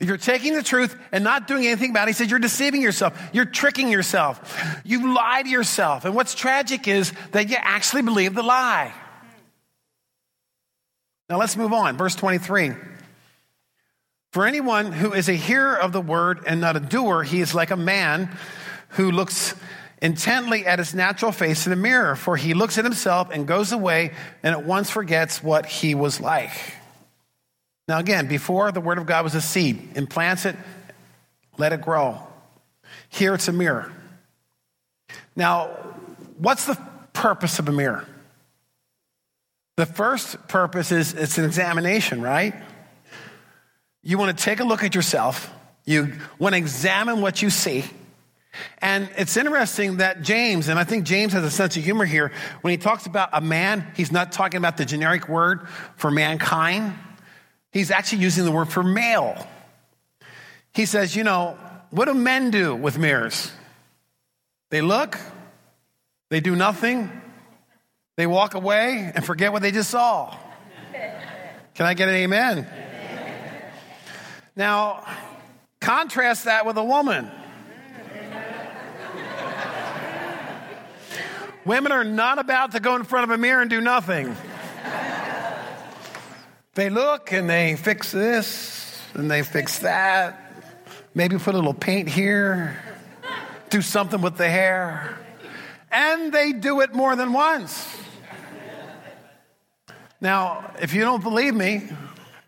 if 0.00 0.08
you're 0.08 0.16
taking 0.16 0.54
the 0.54 0.62
truth 0.64 0.98
and 1.12 1.22
not 1.22 1.46
doing 1.46 1.68
anything 1.68 1.90
about 1.90 2.08
it, 2.08 2.10
he 2.10 2.12
says 2.14 2.30
you're 2.32 2.40
deceiving 2.40 2.82
yourself. 2.82 3.16
You're 3.32 3.44
tricking 3.44 3.92
yourself. 3.92 4.80
You 4.84 5.14
lie 5.14 5.44
to 5.44 5.48
yourself. 5.48 6.04
And 6.04 6.16
what's 6.16 6.34
tragic 6.34 6.88
is 6.88 7.12
that 7.30 7.48
you 7.48 7.58
actually 7.60 8.02
believe 8.02 8.34
the 8.34 8.42
lie. 8.42 8.92
Now 11.28 11.38
let's 11.38 11.56
move 11.56 11.72
on. 11.72 11.96
Verse 11.96 12.16
23. 12.16 12.72
For 14.32 14.46
anyone 14.46 14.90
who 14.90 15.12
is 15.12 15.28
a 15.28 15.34
hearer 15.34 15.76
of 15.78 15.92
the 15.92 16.00
word 16.00 16.40
and 16.44 16.60
not 16.60 16.74
a 16.74 16.80
doer, 16.80 17.22
he 17.22 17.40
is 17.40 17.54
like 17.54 17.70
a 17.70 17.76
man 17.76 18.36
who 18.90 19.10
looks 19.10 19.54
intently 20.02 20.66
at 20.66 20.78
his 20.78 20.94
natural 20.94 21.32
face 21.32 21.66
in 21.66 21.70
the 21.70 21.76
mirror, 21.76 22.16
for 22.16 22.36
he 22.36 22.54
looks 22.54 22.78
at 22.78 22.84
himself 22.84 23.30
and 23.30 23.46
goes 23.46 23.72
away 23.72 24.12
and 24.42 24.52
at 24.52 24.64
once 24.64 24.90
forgets 24.90 25.42
what 25.42 25.66
he 25.66 25.94
was 25.94 26.20
like. 26.20 26.52
Now, 27.86 27.98
again, 27.98 28.28
before 28.28 28.72
the 28.72 28.80
word 28.80 28.98
of 28.98 29.06
God 29.06 29.24
was 29.24 29.34
a 29.34 29.40
seed, 29.40 29.96
implants 29.96 30.46
it, 30.46 30.56
let 31.58 31.72
it 31.72 31.82
grow. 31.82 32.20
Here 33.08 33.34
it's 33.34 33.48
a 33.48 33.52
mirror. 33.52 33.92
Now, 35.36 35.66
what's 36.38 36.66
the 36.66 36.78
purpose 37.12 37.58
of 37.58 37.68
a 37.68 37.72
mirror? 37.72 38.06
The 39.76 39.86
first 39.86 40.48
purpose 40.48 40.92
is 40.92 41.14
it's 41.14 41.38
an 41.38 41.44
examination, 41.44 42.22
right? 42.22 42.54
You 44.02 44.18
want 44.18 44.36
to 44.36 44.44
take 44.44 44.60
a 44.60 44.64
look 44.64 44.82
at 44.82 44.94
yourself. 44.94 45.52
You 45.84 46.12
want 46.38 46.54
to 46.54 46.58
examine 46.58 47.20
what 47.20 47.42
you 47.42 47.50
see. 47.50 47.84
And 48.78 49.08
it's 49.16 49.36
interesting 49.36 49.98
that 49.98 50.22
James, 50.22 50.68
and 50.68 50.78
I 50.78 50.84
think 50.84 51.04
James 51.04 51.32
has 51.32 51.44
a 51.44 51.50
sense 51.50 51.76
of 51.76 51.84
humor 51.84 52.04
here, 52.04 52.32
when 52.62 52.72
he 52.72 52.76
talks 52.76 53.06
about 53.06 53.30
a 53.32 53.40
man, 53.40 53.86
he's 53.96 54.10
not 54.10 54.32
talking 54.32 54.58
about 54.58 54.76
the 54.76 54.84
generic 54.84 55.28
word 55.28 55.68
for 55.96 56.10
mankind. 56.10 56.94
He's 57.72 57.90
actually 57.90 58.22
using 58.22 58.44
the 58.44 58.50
word 58.50 58.68
for 58.68 58.82
male. 58.82 59.46
He 60.74 60.86
says, 60.86 61.14
you 61.14 61.24
know, 61.24 61.56
what 61.90 62.06
do 62.06 62.14
men 62.14 62.50
do 62.50 62.74
with 62.74 62.98
mirrors? 62.98 63.52
They 64.70 64.82
look, 64.82 65.18
they 66.28 66.40
do 66.40 66.54
nothing, 66.54 67.10
they 68.16 68.26
walk 68.26 68.54
away 68.54 69.10
and 69.14 69.24
forget 69.24 69.52
what 69.52 69.62
they 69.62 69.72
just 69.72 69.90
saw. 69.90 70.36
Can 71.74 71.86
I 71.86 71.94
get 71.94 72.08
an 72.08 72.14
amen? 72.16 72.66
Now, 74.54 75.04
contrast 75.80 76.44
that 76.44 76.66
with 76.66 76.76
a 76.76 76.84
woman. 76.84 77.30
Women 81.64 81.92
are 81.92 82.04
not 82.04 82.38
about 82.38 82.72
to 82.72 82.80
go 82.80 82.96
in 82.96 83.04
front 83.04 83.24
of 83.24 83.30
a 83.30 83.38
mirror 83.38 83.60
and 83.60 83.68
do 83.68 83.80
nothing. 83.80 84.34
They 86.74 86.88
look 86.88 87.32
and 87.32 87.50
they 87.50 87.76
fix 87.76 88.12
this 88.12 89.02
and 89.14 89.30
they 89.30 89.42
fix 89.42 89.80
that. 89.80 90.52
Maybe 91.14 91.36
put 91.38 91.54
a 91.54 91.58
little 91.58 91.74
paint 91.74 92.08
here, 92.08 92.78
do 93.68 93.82
something 93.82 94.22
with 94.22 94.36
the 94.36 94.48
hair. 94.48 95.18
And 95.90 96.32
they 96.32 96.52
do 96.52 96.80
it 96.80 96.94
more 96.94 97.16
than 97.16 97.32
once. 97.32 97.86
Now, 100.20 100.72
if 100.80 100.94
you 100.94 101.00
don't 101.00 101.22
believe 101.22 101.54
me, 101.54 101.88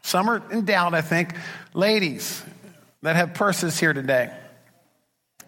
some 0.02 0.30
are 0.30 0.42
in 0.50 0.64
doubt, 0.64 0.94
I 0.94 1.00
think. 1.00 1.34
Ladies 1.74 2.42
that 3.02 3.16
have 3.16 3.34
purses 3.34 3.80
here 3.80 3.92
today, 3.92 4.32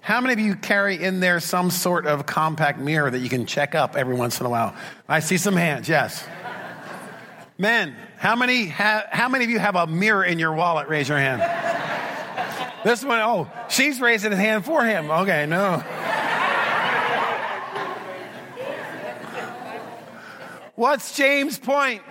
how 0.04 0.20
many 0.20 0.34
of 0.34 0.38
you 0.38 0.54
carry 0.54 1.02
in 1.02 1.20
there 1.20 1.40
some 1.40 1.70
sort 1.70 2.06
of 2.06 2.26
compact 2.26 2.78
mirror 2.78 3.10
that 3.10 3.20
you 3.20 3.30
can 3.30 3.46
check 3.46 3.74
up 3.74 3.96
every 3.96 4.14
once 4.14 4.38
in 4.38 4.44
a 4.44 4.50
while? 4.50 4.74
I 5.08 5.20
see 5.20 5.38
some 5.38 5.56
hands, 5.56 5.88
yes. 5.88 6.22
Men, 7.56 7.96
how 8.18 8.36
many, 8.36 8.66
ha- 8.66 9.06
how 9.10 9.30
many 9.30 9.44
of 9.44 9.50
you 9.50 9.58
have 9.58 9.76
a 9.76 9.86
mirror 9.86 10.22
in 10.22 10.38
your 10.38 10.52
wallet? 10.52 10.88
Raise 10.88 11.08
your 11.08 11.16
hand. 11.16 11.40
This 12.84 13.02
one, 13.02 13.18
oh, 13.20 13.50
she's 13.70 13.98
raising 13.98 14.30
his 14.30 14.40
hand 14.40 14.66
for 14.66 14.84
him. 14.84 15.10
Okay, 15.10 15.46
no. 15.46 15.82
What's 20.74 21.16
James' 21.16 21.58
point? 21.58 22.02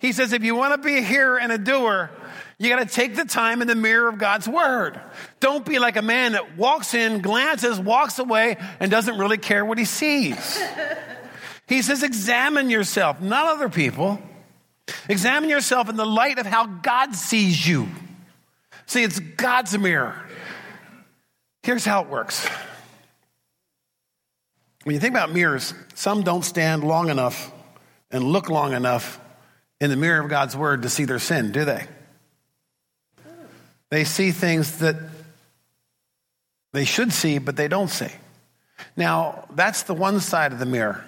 He 0.00 0.12
says 0.12 0.32
if 0.32 0.42
you 0.42 0.54
want 0.54 0.80
to 0.80 0.86
be 0.88 0.96
a 0.96 1.02
hearer 1.02 1.38
and 1.38 1.52
a 1.52 1.58
doer, 1.58 2.10
you 2.58 2.68
got 2.68 2.80
to 2.80 2.92
take 2.92 3.14
the 3.14 3.24
time 3.24 3.62
in 3.62 3.68
the 3.68 3.76
mirror 3.76 4.08
of 4.08 4.18
God's 4.18 4.48
word. 4.48 5.00
Don't 5.38 5.64
be 5.64 5.78
like 5.78 5.96
a 5.96 6.02
man 6.02 6.32
that 6.32 6.56
walks 6.56 6.92
in, 6.92 7.20
glances, 7.20 7.78
walks 7.78 8.18
away, 8.18 8.56
and 8.80 8.90
doesn't 8.90 9.16
really 9.16 9.38
care 9.38 9.64
what 9.64 9.78
he 9.78 9.84
sees. 9.84 10.60
He 11.68 11.82
says, 11.82 12.02
examine 12.02 12.68
yourself, 12.68 13.20
not 13.20 13.46
other 13.46 13.68
people. 13.68 14.20
Examine 15.08 15.50
yourself 15.50 15.88
in 15.88 15.96
the 15.96 16.06
light 16.06 16.38
of 16.38 16.46
how 16.46 16.66
God 16.66 17.14
sees 17.14 17.66
you. 17.66 17.88
See, 18.86 19.04
it's 19.04 19.20
God's 19.20 19.76
mirror. 19.78 20.16
Here's 21.62 21.84
how 21.84 22.02
it 22.02 22.08
works. 22.08 22.48
When 24.84 24.94
you 24.94 25.00
think 25.00 25.12
about 25.12 25.30
mirrors, 25.30 25.74
some 25.94 26.22
don't 26.22 26.44
stand 26.44 26.82
long 26.82 27.10
enough 27.10 27.52
and 28.10 28.24
look 28.24 28.48
long 28.48 28.72
enough 28.72 29.20
in 29.80 29.90
the 29.90 29.96
mirror 29.96 30.22
of 30.22 30.30
God's 30.30 30.56
word 30.56 30.82
to 30.82 30.88
see 30.88 31.04
their 31.04 31.18
sin, 31.18 31.52
do 31.52 31.64
they? 31.64 31.86
They 33.90 34.04
see 34.04 34.30
things 34.32 34.78
that 34.78 34.96
they 36.72 36.84
should 36.84 37.12
see, 37.12 37.38
but 37.38 37.56
they 37.56 37.68
don't 37.68 37.88
see. 37.88 38.10
Now, 38.96 39.46
that's 39.54 39.84
the 39.84 39.94
one 39.94 40.20
side 40.20 40.52
of 40.52 40.58
the 40.58 40.66
mirror. 40.66 41.04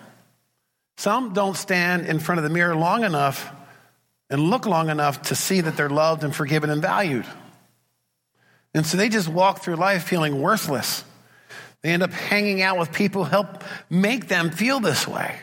Some 0.97 1.33
don't 1.33 1.57
stand 1.57 2.07
in 2.07 2.19
front 2.19 2.39
of 2.39 2.45
the 2.45 2.51
mirror 2.51 2.75
long 2.75 3.05
enough 3.05 3.51
and 4.29 4.41
look 4.51 4.67
long 4.67 4.91
enough 4.91 5.23
to 5.23 5.35
see 5.35 5.61
that 5.61 5.77
they're 5.77 5.89
loved 5.91 6.25
and 6.25 6.35
forgiven 6.35 6.71
and 6.71 6.81
valued. 6.81 7.27
And 8.75 8.87
so 8.87 8.97
they 8.97 9.09
just 9.09 9.29
walk 9.29 9.63
through 9.63 9.77
life 9.77 10.05
feeling 10.05 10.41
worthless. 10.41 11.05
They 11.83 11.91
end 11.91 12.03
up 12.03 12.13
hanging 12.13 12.63
out 12.63 12.79
with 12.79 12.93
people 12.93 13.25
who 13.25 13.31
help 13.31 13.65
make 13.89 14.29
them 14.29 14.51
feel 14.51 14.81
this 14.81 15.09
way. 15.09 15.39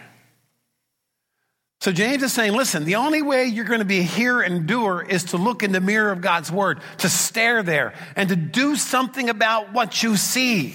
So 1.79 1.91
James 1.91 2.23
is 2.23 2.33
saying, 2.33 2.53
listen, 2.53 2.85
the 2.85 2.95
only 2.95 3.21
way 3.21 3.45
you're 3.45 3.65
going 3.65 3.79
to 3.79 3.85
be 3.85 3.99
a 3.99 4.03
hearer 4.03 4.41
and 4.41 4.65
doer 4.65 5.05
is 5.07 5.25
to 5.25 5.37
look 5.37 5.61
in 5.61 5.71
the 5.71 5.79
mirror 5.79 6.11
of 6.11 6.21
God's 6.21 6.51
word, 6.51 6.81
to 6.99 7.09
stare 7.09 7.61
there, 7.61 7.93
and 8.15 8.29
to 8.29 8.35
do 8.35 8.75
something 8.75 9.29
about 9.29 9.73
what 9.73 10.01
you 10.01 10.17
see. 10.17 10.73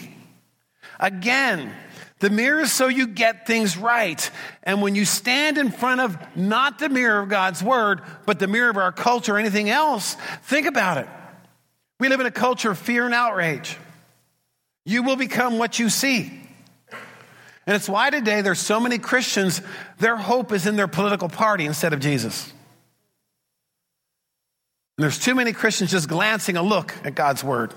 Again, 1.00 1.74
the 2.20 2.30
mirror 2.30 2.60
is 2.60 2.70
so 2.70 2.86
you 2.86 3.08
get 3.08 3.48
things 3.48 3.76
right. 3.76 4.30
And 4.62 4.80
when 4.80 4.94
you 4.94 5.04
stand 5.04 5.58
in 5.58 5.72
front 5.72 6.00
of 6.00 6.16
not 6.36 6.78
the 6.78 6.88
mirror 6.88 7.20
of 7.20 7.28
God's 7.28 7.64
word, 7.64 8.02
but 8.24 8.38
the 8.38 8.46
mirror 8.46 8.70
of 8.70 8.76
our 8.76 8.92
culture 8.92 9.34
or 9.34 9.38
anything 9.38 9.70
else, 9.70 10.14
think 10.44 10.66
about 10.66 10.98
it. 10.98 11.08
We 11.98 12.08
live 12.08 12.20
in 12.20 12.26
a 12.26 12.30
culture 12.30 12.70
of 12.70 12.78
fear 12.78 13.04
and 13.06 13.14
outrage. 13.14 13.76
You 14.84 15.02
will 15.02 15.16
become 15.16 15.58
what 15.58 15.80
you 15.80 15.88
see. 15.88 16.41
And 17.66 17.76
it's 17.76 17.88
why 17.88 18.10
today 18.10 18.40
there's 18.40 18.58
so 18.58 18.80
many 18.80 18.98
Christians, 18.98 19.62
their 19.98 20.16
hope 20.16 20.52
is 20.52 20.66
in 20.66 20.76
their 20.76 20.88
political 20.88 21.28
party 21.28 21.64
instead 21.64 21.92
of 21.92 22.00
Jesus. 22.00 22.52
And 24.98 25.04
there's 25.04 25.18
too 25.18 25.34
many 25.34 25.52
Christians 25.52 25.90
just 25.90 26.08
glancing 26.08 26.56
a 26.56 26.62
look 26.62 26.94
at 27.04 27.14
God's 27.14 27.42
word. 27.44 27.72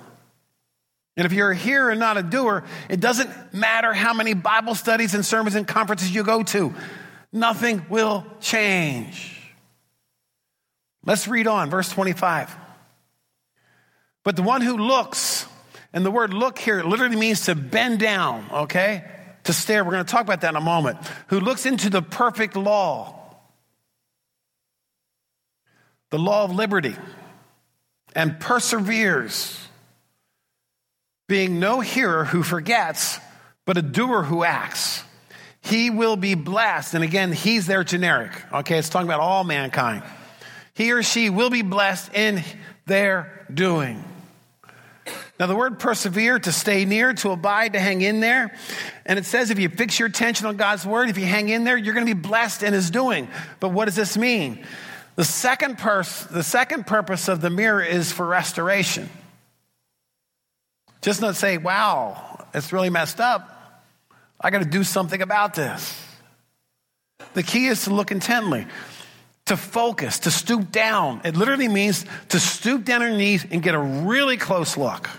And 1.18 1.26
if 1.26 1.32
you're 1.32 1.52
a 1.52 1.56
hearer 1.56 1.92
and 1.92 2.00
not 2.00 2.18
a 2.18 2.24
doer, 2.24 2.66
it 2.90 3.00
doesn't 3.00 3.54
matter 3.54 3.94
how 3.94 4.14
many 4.14 4.34
Bible 4.34 4.76
studies 4.76 5.14
and 5.14 5.26
sermons 5.26 5.56
and 5.56 5.68
conferences 5.68 6.14
you 6.14 6.24
go 6.24 6.44
to, 6.44 6.74
nothing 7.32 7.86
will 7.90 8.26
change. 8.42 9.32
Let's 11.06 11.28
read 11.28 11.48
on, 11.48 11.70
verse 11.70 11.90
25. 11.90 12.54
But 14.24 14.36
the 14.36 14.44
one 14.44 14.62
who 14.62 14.78
looks, 14.78 15.46
and 15.94 16.06
the 16.06 16.12
word 16.12 16.34
look 16.34 16.58
here 16.58 16.84
literally 16.84 17.16
means 17.16 17.46
to 17.46 17.56
bend 17.56 18.00
down, 18.00 18.46
okay? 18.52 19.06
To 19.46 19.54
stare. 19.54 19.84
We're 19.84 19.92
going 19.92 20.06
to 20.06 20.12
talk 20.12 20.24
about 20.24 20.42
that 20.42 20.50
in 20.50 20.56
a 20.56 20.62
moment. 20.62 20.98
Who 21.28 21.40
looks 21.40 21.66
into 21.66 21.90
the 21.90 22.02
perfect 22.02 22.56
law, 22.56 23.20
the 26.12 26.20
law 26.20 26.44
of 26.44 26.52
liberty, 26.52 26.96
and 28.16 28.40
perseveres, 28.40 29.60
being 31.28 31.60
no 31.60 31.80
hearer 31.80 32.26
who 32.26 32.44
forgets, 32.44 33.20
but 33.66 33.78
a 33.78 33.82
doer 33.82 34.22
who 34.24 34.44
acts. 34.44 35.04
He 35.62 35.90
will 35.90 36.16
be 36.16 36.36
blessed. 36.36 36.94
And 36.94 37.04
again, 37.04 37.32
he's 37.32 37.66
their 37.66 37.84
generic. 37.84 38.32
Okay, 38.54 38.78
it's 38.78 38.90
talking 38.90 39.08
about 39.08 39.20
all 39.20 39.44
mankind. 39.44 40.04
He 40.76 40.92
or 40.92 41.02
she 41.02 41.32
will 41.32 41.50
be 41.50 41.64
blessed 41.64 42.14
in 42.14 42.44
their 42.86 43.48
doing. 43.52 44.04
Now, 45.40 45.48
the 45.48 45.56
word 45.56 45.80
persevere, 45.80 46.40
to 46.40 46.52
stay 46.52 46.86
near, 46.86 47.14
to 47.14 47.32
abide, 47.32 47.74
to 47.74 47.80
hang 47.80 48.02
in 48.02 48.22
there. 48.22 48.56
And 49.06 49.20
it 49.20 49.26
says 49.26 49.52
if 49.52 49.60
you 49.60 49.70
fix 49.70 50.00
your 50.00 50.08
attention 50.08 50.48
on 50.48 50.58
God's 50.58 50.86
word, 50.86 51.10
if 51.10 51.18
you 51.18 51.26
hang 51.26 51.50
in 51.50 51.64
there, 51.64 51.78
you're 51.78 51.94
going 51.94 52.08
to 52.08 52.16
be 52.16 52.20
blessed 52.20 52.64
in 52.64 52.74
his 52.74 52.90
doing. 52.90 53.28
But 53.60 53.70
what 53.70 53.86
does 53.86 53.96
this 53.96 54.18
mean? 54.18 54.66
The 55.16 55.24
second, 55.24 55.78
pers- 55.78 56.26
the 56.26 56.44
second 56.44 56.88
purpose 56.88 57.28
of 57.28 57.42
the 57.42 57.50
mirror 57.50 57.84
is 57.84 58.12
for 58.12 58.26
restoration. 58.26 59.10
Just 61.02 61.22
not 61.22 61.36
say, 61.36 61.58
wow, 61.58 62.46
it's 62.54 62.74
really 62.74 62.90
messed 62.90 63.20
up. 63.20 63.52
I 64.42 64.50
got 64.50 64.60
to 64.60 64.70
do 64.70 64.84
something 64.84 65.22
about 65.22 65.54
this. 65.54 66.02
The 67.34 67.44
key 67.44 67.68
is 67.68 67.84
to 67.84 67.94
look 67.94 68.12
intently, 68.12 68.66
to 69.46 69.58
focus, 69.58 70.20
to 70.20 70.32
stoop 70.32 70.72
down. 70.72 71.22
It 71.24 71.38
literally 71.38 71.68
means 71.68 72.06
to 72.30 72.40
stoop 72.40 72.84
down 72.84 73.04
on 73.04 73.10
your 73.10 73.18
knees 73.18 73.46
and 73.50 73.62
get 73.62 73.76
a 73.76 73.80
really 73.80 74.38
close 74.38 74.76
look. 74.76 75.10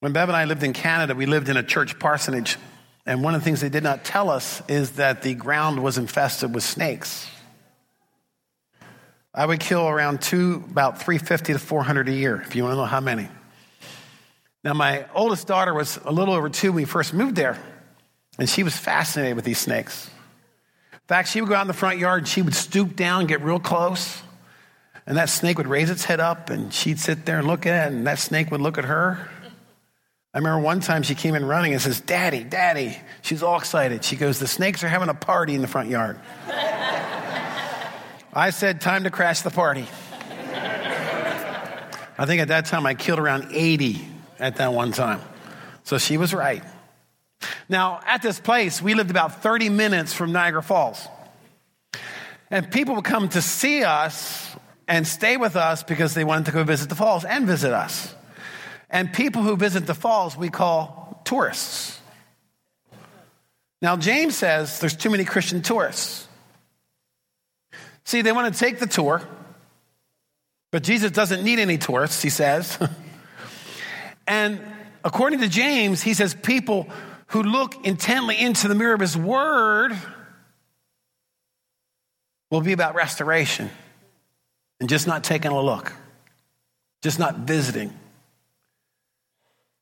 When 0.00 0.12
Bev 0.12 0.28
and 0.28 0.36
I 0.36 0.44
lived 0.44 0.62
in 0.62 0.72
Canada, 0.72 1.14
we 1.14 1.26
lived 1.26 1.48
in 1.48 1.56
a 1.56 1.62
church 1.62 1.98
parsonage. 1.98 2.56
And 3.04 3.24
one 3.24 3.34
of 3.34 3.40
the 3.40 3.44
things 3.44 3.60
they 3.60 3.68
did 3.68 3.82
not 3.82 4.04
tell 4.04 4.30
us 4.30 4.62
is 4.68 4.92
that 4.92 5.22
the 5.22 5.34
ground 5.34 5.82
was 5.82 5.98
infested 5.98 6.54
with 6.54 6.62
snakes. 6.62 7.26
I 9.34 9.44
would 9.44 9.60
kill 9.60 9.88
around 9.88 10.22
two, 10.22 10.64
about 10.70 11.02
350 11.02 11.54
to 11.54 11.58
400 11.58 12.08
a 12.08 12.12
year, 12.12 12.40
if 12.40 12.54
you 12.54 12.62
want 12.62 12.74
to 12.74 12.76
know 12.76 12.84
how 12.84 13.00
many. 13.00 13.28
Now, 14.62 14.74
my 14.74 15.06
oldest 15.14 15.46
daughter 15.46 15.72
was 15.74 15.98
a 16.04 16.12
little 16.12 16.34
over 16.34 16.48
two 16.48 16.68
when 16.68 16.76
we 16.76 16.84
first 16.84 17.14
moved 17.14 17.36
there, 17.36 17.58
and 18.38 18.48
she 18.48 18.62
was 18.62 18.76
fascinated 18.76 19.36
with 19.36 19.44
these 19.44 19.58
snakes. 19.58 20.10
In 21.08 21.14
fact, 21.14 21.30
she 21.30 21.40
would 21.40 21.48
go 21.48 21.54
out 21.54 21.62
in 21.62 21.68
the 21.68 21.72
front 21.72 21.98
yard 21.98 22.18
and 22.18 22.28
she 22.28 22.42
would 22.42 22.54
stoop 22.54 22.94
down, 22.94 23.26
get 23.26 23.40
real 23.40 23.58
close, 23.58 24.20
and 25.06 25.16
that 25.16 25.30
snake 25.30 25.56
would 25.56 25.66
raise 25.66 25.88
its 25.88 26.04
head 26.04 26.20
up, 26.20 26.50
and 26.50 26.70
she'd 26.70 27.00
sit 27.00 27.24
there 27.24 27.38
and 27.38 27.48
look 27.48 27.64
at 27.64 27.86
it, 27.86 27.94
and 27.94 28.06
that 28.06 28.18
snake 28.18 28.50
would 28.50 28.60
look 28.60 28.76
at 28.76 28.84
her. 28.84 29.26
I 30.34 30.38
remember 30.38 30.60
one 30.60 30.80
time 30.80 31.02
she 31.02 31.14
came 31.14 31.34
in 31.34 31.46
running 31.46 31.72
and 31.72 31.80
says, 31.80 32.02
Daddy, 32.02 32.44
Daddy. 32.44 32.94
She's 33.22 33.42
all 33.42 33.56
excited. 33.56 34.04
She 34.04 34.16
goes, 34.16 34.38
The 34.38 34.46
snakes 34.46 34.84
are 34.84 34.88
having 34.88 35.08
a 35.08 35.14
party 35.14 35.54
in 35.54 35.62
the 35.62 35.66
front 35.66 35.88
yard. 35.88 36.20
I 38.34 38.50
said, 38.50 38.82
Time 38.82 39.04
to 39.04 39.10
crash 39.10 39.40
the 39.40 39.50
party. 39.50 39.86
I 42.18 42.26
think 42.26 42.42
at 42.42 42.48
that 42.48 42.66
time 42.66 42.84
I 42.84 42.92
killed 42.92 43.18
around 43.18 43.48
80 43.52 44.06
at 44.38 44.56
that 44.56 44.74
one 44.74 44.92
time. 44.92 45.22
So 45.84 45.96
she 45.96 46.18
was 46.18 46.34
right. 46.34 46.62
Now, 47.68 48.00
at 48.06 48.22
this 48.22 48.40
place, 48.40 48.80
we 48.80 48.94
lived 48.94 49.10
about 49.10 49.42
30 49.42 49.68
minutes 49.68 50.12
from 50.12 50.32
Niagara 50.32 50.62
Falls. 50.62 51.06
And 52.50 52.70
people 52.70 52.94
would 52.94 53.04
come 53.04 53.28
to 53.30 53.42
see 53.42 53.84
us 53.84 54.56
and 54.86 55.06
stay 55.06 55.36
with 55.36 55.54
us 55.54 55.82
because 55.82 56.14
they 56.14 56.24
wanted 56.24 56.46
to 56.46 56.52
go 56.52 56.64
visit 56.64 56.88
the 56.88 56.94
falls 56.94 57.24
and 57.24 57.46
visit 57.46 57.72
us. 57.72 58.14
And 58.88 59.12
people 59.12 59.42
who 59.42 59.56
visit 59.56 59.86
the 59.86 59.94
falls, 59.94 60.36
we 60.36 60.48
call 60.48 61.20
tourists. 61.24 62.00
Now, 63.82 63.96
James 63.96 64.34
says 64.34 64.80
there's 64.80 64.96
too 64.96 65.10
many 65.10 65.24
Christian 65.24 65.60
tourists. 65.60 66.26
See, 68.04 68.22
they 68.22 68.32
want 68.32 68.52
to 68.52 68.58
take 68.58 68.78
the 68.78 68.86
tour, 68.86 69.22
but 70.72 70.82
Jesus 70.82 71.10
doesn't 71.10 71.44
need 71.44 71.58
any 71.58 71.76
tourists, 71.76 72.22
he 72.22 72.30
says. 72.30 72.78
and 74.26 74.60
according 75.04 75.40
to 75.40 75.48
James, 75.48 76.02
he 76.02 76.14
says 76.14 76.34
people 76.34 76.88
who 77.28 77.42
look 77.42 77.86
intently 77.86 78.38
into 78.38 78.68
the 78.68 78.74
mirror 78.74 78.94
of 78.94 79.00
his 79.00 79.16
word 79.16 79.92
will 82.50 82.60
be 82.60 82.72
about 82.72 82.94
restoration 82.94 83.70
and 84.80 84.88
just 84.88 85.06
not 85.06 85.24
taking 85.24 85.50
a 85.50 85.60
look, 85.60 85.92
just 87.02 87.18
not 87.18 87.36
visiting. 87.40 87.92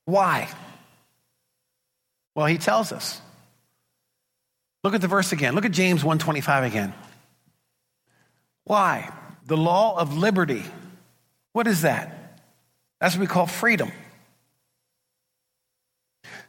Why? 0.05 0.49
Well, 2.35 2.47
he 2.47 2.59
tells 2.59 2.93
us. 2.93 3.21
Look 4.83 4.95
at 4.95 5.01
the 5.01 5.09
verse 5.09 5.33
again. 5.33 5.55
Look 5.55 5.65
at 5.65 5.73
James 5.73 6.05
125 6.05 6.65
again. 6.65 6.93
Why? 8.65 9.13
The 9.47 9.57
law 9.57 9.99
of 9.99 10.17
liberty. 10.17 10.63
What 11.53 11.67
is 11.67 11.83
that? 11.83 12.41
That's 13.01 13.15
what 13.15 13.21
we 13.21 13.27
call 13.27 13.47
freedom. 13.47 13.91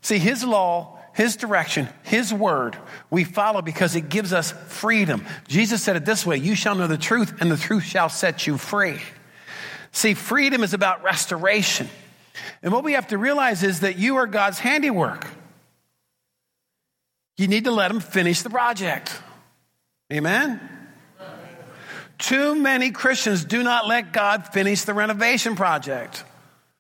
See, 0.01 0.19
his 0.19 0.43
law, 0.43 0.99
his 1.13 1.35
direction, 1.35 1.89
his 2.03 2.33
word, 2.33 2.77
we 3.09 3.23
follow 3.23 3.61
because 3.61 3.95
it 3.95 4.09
gives 4.09 4.33
us 4.33 4.51
freedom. 4.51 5.25
Jesus 5.47 5.81
said 5.81 5.95
it 5.95 6.05
this 6.05 6.25
way 6.25 6.37
You 6.37 6.55
shall 6.55 6.75
know 6.75 6.87
the 6.87 6.97
truth, 6.97 7.41
and 7.41 7.51
the 7.51 7.57
truth 7.57 7.83
shall 7.83 8.09
set 8.09 8.45
you 8.47 8.57
free. 8.57 8.99
See, 9.91 10.13
freedom 10.13 10.63
is 10.63 10.73
about 10.73 11.03
restoration. 11.03 11.89
And 12.61 12.71
what 12.71 12.83
we 12.83 12.93
have 12.93 13.07
to 13.07 13.17
realize 13.17 13.63
is 13.63 13.79
that 13.79 13.97
you 13.97 14.17
are 14.17 14.27
God's 14.27 14.59
handiwork. 14.59 15.25
You 17.37 17.47
need 17.47 17.65
to 17.65 17.71
let 17.71 17.91
Him 17.91 17.99
finish 17.99 18.41
the 18.41 18.49
project. 18.49 19.19
Amen? 20.11 20.59
Too 22.17 22.55
many 22.55 22.91
Christians 22.91 23.45
do 23.45 23.61
not 23.61 23.87
let 23.87 24.11
God 24.11 24.47
finish 24.47 24.83
the 24.83 24.93
renovation 24.93 25.55
project. 25.55 26.23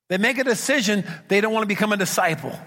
They 0.09 0.17
make 0.17 0.37
a 0.37 0.43
decision, 0.43 1.03
they 1.27 1.41
don't 1.41 1.53
want 1.53 1.63
to 1.63 1.67
become 1.67 1.93
a 1.93 1.97
disciple. 1.97 2.57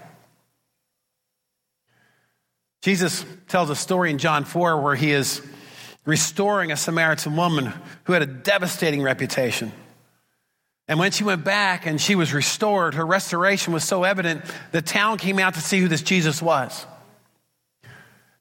Jesus 2.81 3.25
tells 3.47 3.69
a 3.69 3.75
story 3.75 4.09
in 4.09 4.17
John 4.17 4.43
4 4.43 4.81
where 4.81 4.95
he 4.95 5.11
is 5.11 5.41
restoring 6.05 6.71
a 6.71 6.77
Samaritan 6.77 7.35
woman 7.35 7.73
who 8.05 8.13
had 8.13 8.23
a 8.23 8.27
devastating 8.27 9.03
reputation. 9.03 9.71
And 10.87 10.99
when 10.99 11.11
she 11.11 11.23
went 11.23 11.43
back 11.43 11.85
and 11.85 12.01
she 12.01 12.15
was 12.15 12.33
restored, 12.33 12.95
her 12.95 13.05
restoration 13.05 13.71
was 13.71 13.83
so 13.83 14.03
evident, 14.03 14.43
the 14.71 14.81
town 14.81 15.19
came 15.19 15.37
out 15.37 15.53
to 15.53 15.61
see 15.61 15.79
who 15.79 15.87
this 15.87 16.01
Jesus 16.01 16.41
was. 16.41 16.85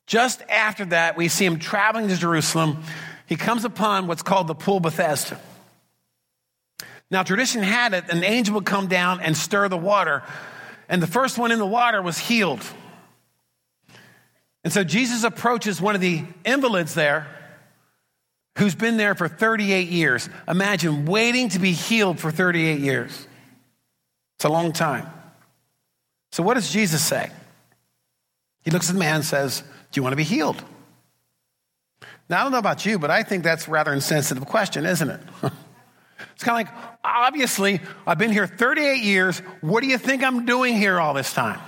Just 0.07 0.43
after 0.49 0.87
that, 0.87 1.17
we 1.17 1.29
see 1.29 1.45
him 1.45 1.59
traveling 1.59 2.09
to 2.09 2.17
Jerusalem. 2.17 2.83
He 3.27 3.37
comes 3.37 3.65
upon 3.65 4.09
what's 4.09 4.23
called 4.23 4.49
the 4.49 4.55
Pool 4.55 4.81
Bethesda. 4.81 5.39
Now, 7.11 7.23
tradition 7.23 7.63
had 7.63 7.93
it, 7.93 8.09
an 8.09 8.25
angel 8.25 8.55
would 8.55 8.67
come 8.67 8.89
down 8.89 9.21
and 9.21 9.37
stir 9.37 9.69
the 9.69 9.77
water, 9.77 10.23
and 10.89 11.03
the 11.03 11.07
first 11.07 11.39
one 11.39 11.53
in 11.53 11.59
the 11.59 11.67
water 11.67 12.01
was 12.03 12.19
healed. 12.19 12.65
And 14.65 14.73
so 14.73 14.85
Jesus 14.85 15.25
approaches 15.25 15.81
one 15.81 15.95
of 15.95 16.01
the 16.01 16.25
invalids 16.45 16.95
there 16.95 17.27
who's 18.59 18.75
been 18.75 18.97
there 18.97 19.15
for 19.15 19.29
38 19.29 19.89
years. 19.89 20.29
Imagine 20.47 21.07
waiting 21.07 21.49
to 21.51 21.59
be 21.59 21.73
healed 21.73 22.21
for 22.21 22.31
38 22.31 22.81
years. 22.81 23.27
It's 24.37 24.45
a 24.45 24.51
long 24.51 24.73
time. 24.73 25.07
So, 26.33 26.43
what 26.43 26.55
does 26.55 26.71
Jesus 26.71 27.03
say? 27.03 27.31
He 28.63 28.71
looks 28.71 28.89
at 28.89 28.95
the 28.95 28.99
man 28.99 29.17
and 29.17 29.25
says, 29.25 29.61
Do 29.61 29.99
you 29.99 30.03
want 30.03 30.13
to 30.13 30.17
be 30.17 30.25
healed? 30.25 30.63
Now, 32.29 32.41
I 32.41 32.43
don't 32.45 32.53
know 32.53 32.59
about 32.59 32.87
you, 32.87 32.99
but 32.99 33.11
I 33.11 33.23
think 33.23 33.43
that's 33.43 33.67
a 33.67 33.71
rather 33.71 33.93
insensitive 33.93 34.47
question, 34.47 34.87
isn't 34.87 35.11
it? 35.11 35.21
it's 36.35 36.45
kind 36.45 36.69
of 36.69 36.73
like, 36.73 36.97
obviously, 37.03 37.81
I've 38.07 38.19
been 38.19 38.31
here 38.31 38.47
38 38.47 39.03
years. 39.03 39.41
What 39.61 39.83
do 39.83 39.89
you 39.89 39.99
think 39.99 40.23
I'm 40.23 40.47
doing 40.47 40.77
here 40.77 41.01
all 41.01 41.13
this 41.13 41.33
time? 41.33 41.61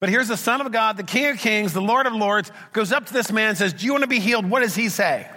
But 0.00 0.08
here's 0.08 0.28
the 0.28 0.36
Son 0.36 0.62
of 0.62 0.72
God, 0.72 0.96
the 0.96 1.02
King 1.02 1.26
of 1.26 1.38
Kings, 1.38 1.74
the 1.74 1.82
Lord 1.82 2.06
of 2.06 2.14
Lords, 2.14 2.50
goes 2.72 2.90
up 2.90 3.06
to 3.06 3.12
this 3.12 3.30
man 3.30 3.50
and 3.50 3.58
says, 3.58 3.74
Do 3.74 3.84
you 3.84 3.92
want 3.92 4.02
to 4.02 4.08
be 4.08 4.18
healed? 4.18 4.48
What 4.48 4.60
does 4.60 4.74
he 4.74 4.88
say? 4.88 5.28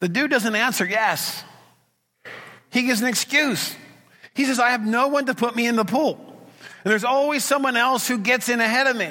The 0.00 0.08
dude 0.08 0.30
doesn't 0.30 0.54
answer 0.54 0.84
yes. 0.84 1.44
He 2.70 2.84
gives 2.84 3.02
an 3.02 3.06
excuse. 3.06 3.76
He 4.34 4.46
says, 4.46 4.58
I 4.58 4.70
have 4.70 4.84
no 4.84 5.08
one 5.08 5.26
to 5.26 5.34
put 5.34 5.54
me 5.54 5.66
in 5.66 5.76
the 5.76 5.84
pool. 5.84 6.14
And 6.84 6.90
there's 6.90 7.04
always 7.04 7.44
someone 7.44 7.76
else 7.76 8.08
who 8.08 8.18
gets 8.18 8.48
in 8.48 8.60
ahead 8.60 8.86
of 8.86 8.96
me. 8.96 9.10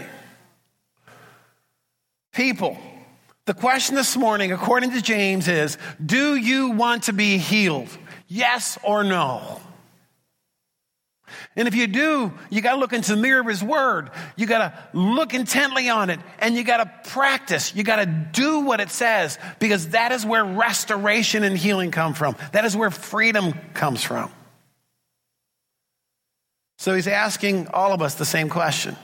People, 2.34 2.78
the 3.46 3.54
question 3.54 3.96
this 3.96 4.18
morning, 4.18 4.52
according 4.52 4.92
to 4.92 5.02
James, 5.02 5.48
is 5.48 5.78
Do 6.04 6.36
you 6.36 6.72
want 6.72 7.04
to 7.04 7.14
be 7.14 7.38
healed? 7.38 7.90
Yes 8.28 8.80
or 8.84 9.04
no? 9.04 9.62
And 11.56 11.68
if 11.68 11.76
you 11.76 11.88
do, 11.88 12.34
you 12.50 12.62
got 12.62 12.74
to 12.74 12.80
look 12.80 12.94
into 12.94 13.16
the 13.16 13.22
mirror 13.22 13.42
of 13.42 13.48
His 13.48 13.64
Word. 13.64 14.12
You 14.36 14.48
got 14.48 14.60
to 14.60 14.98
look 14.98 15.34
intently 15.34 15.90
on 15.90 16.10
it 16.10 16.20
and 16.40 16.56
you 16.56 16.64
got 16.64 16.78
to 16.78 17.10
practice. 17.12 17.76
You 17.76 17.84
got 17.84 17.98
to 17.98 18.06
do 18.06 18.62
what 18.62 18.80
it 18.80 18.90
says 18.90 19.38
because 19.60 19.90
that 19.90 20.12
is 20.12 20.26
where 20.26 20.44
restoration 20.44 21.44
and 21.44 21.58
healing 21.58 21.92
come 21.92 22.14
from. 22.14 22.36
That 22.52 22.66
is 22.66 22.76
where 22.76 22.92
freedom 22.92 23.54
comes 23.74 24.04
from. 24.04 24.32
So 26.78 26.96
He's 26.96 27.08
asking 27.08 27.68
all 27.68 27.94
of 27.94 28.02
us 28.02 28.16
the 28.16 28.26
same 28.26 28.50
question. 28.50 28.96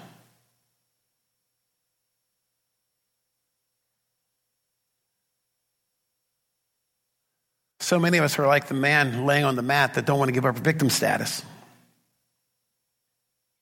So 7.88 8.00
many 8.00 8.18
of 8.18 8.26
us 8.26 8.38
are 8.38 8.46
like 8.46 8.68
the 8.68 8.74
man 8.74 9.26
laying 9.26 9.46
on 9.46 9.56
the 9.56 9.62
mat 9.62 9.94
that 9.94 10.06
don't 10.06 10.20
want 10.20 10.28
to 10.28 10.34
give 10.34 10.46
up 10.46 10.58
victim 10.58 10.90
status. 10.90 11.42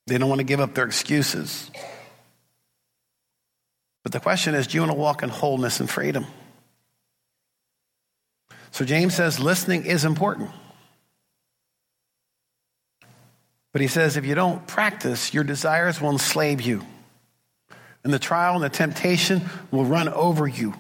They 0.08 0.18
don't 0.18 0.30
want 0.30 0.40
to 0.40 0.46
give 0.46 0.60
up 0.60 0.74
their 0.74 0.86
excuses. 0.86 1.72
But 4.04 4.12
the 4.12 4.20
question 4.20 4.54
is 4.54 4.68
do 4.68 4.76
you 4.76 4.82
want 4.82 4.92
to 4.92 4.98
walk 4.98 5.24
in 5.24 5.30
wholeness 5.30 5.80
and 5.80 5.90
freedom? 5.90 6.26
So 8.72 8.86
James 8.86 9.16
says 9.16 9.40
listening 9.40 9.86
is 9.86 10.06
important. 10.06 10.52
But 13.72 13.82
he 13.82 13.88
says 13.88 14.16
if 14.16 14.26
you 14.26 14.36
don't 14.36 14.66
practice, 14.68 15.34
your 15.34 15.44
desires 15.44 16.00
will 16.00 16.12
enslave 16.12 16.62
you. 16.62 16.84
And 18.04 18.14
the 18.14 18.20
trial 18.20 18.54
and 18.54 18.64
the 18.64 18.70
temptation 18.70 19.42
will 19.72 19.86
run 19.86 20.08
over 20.08 20.48
you. 20.48 20.76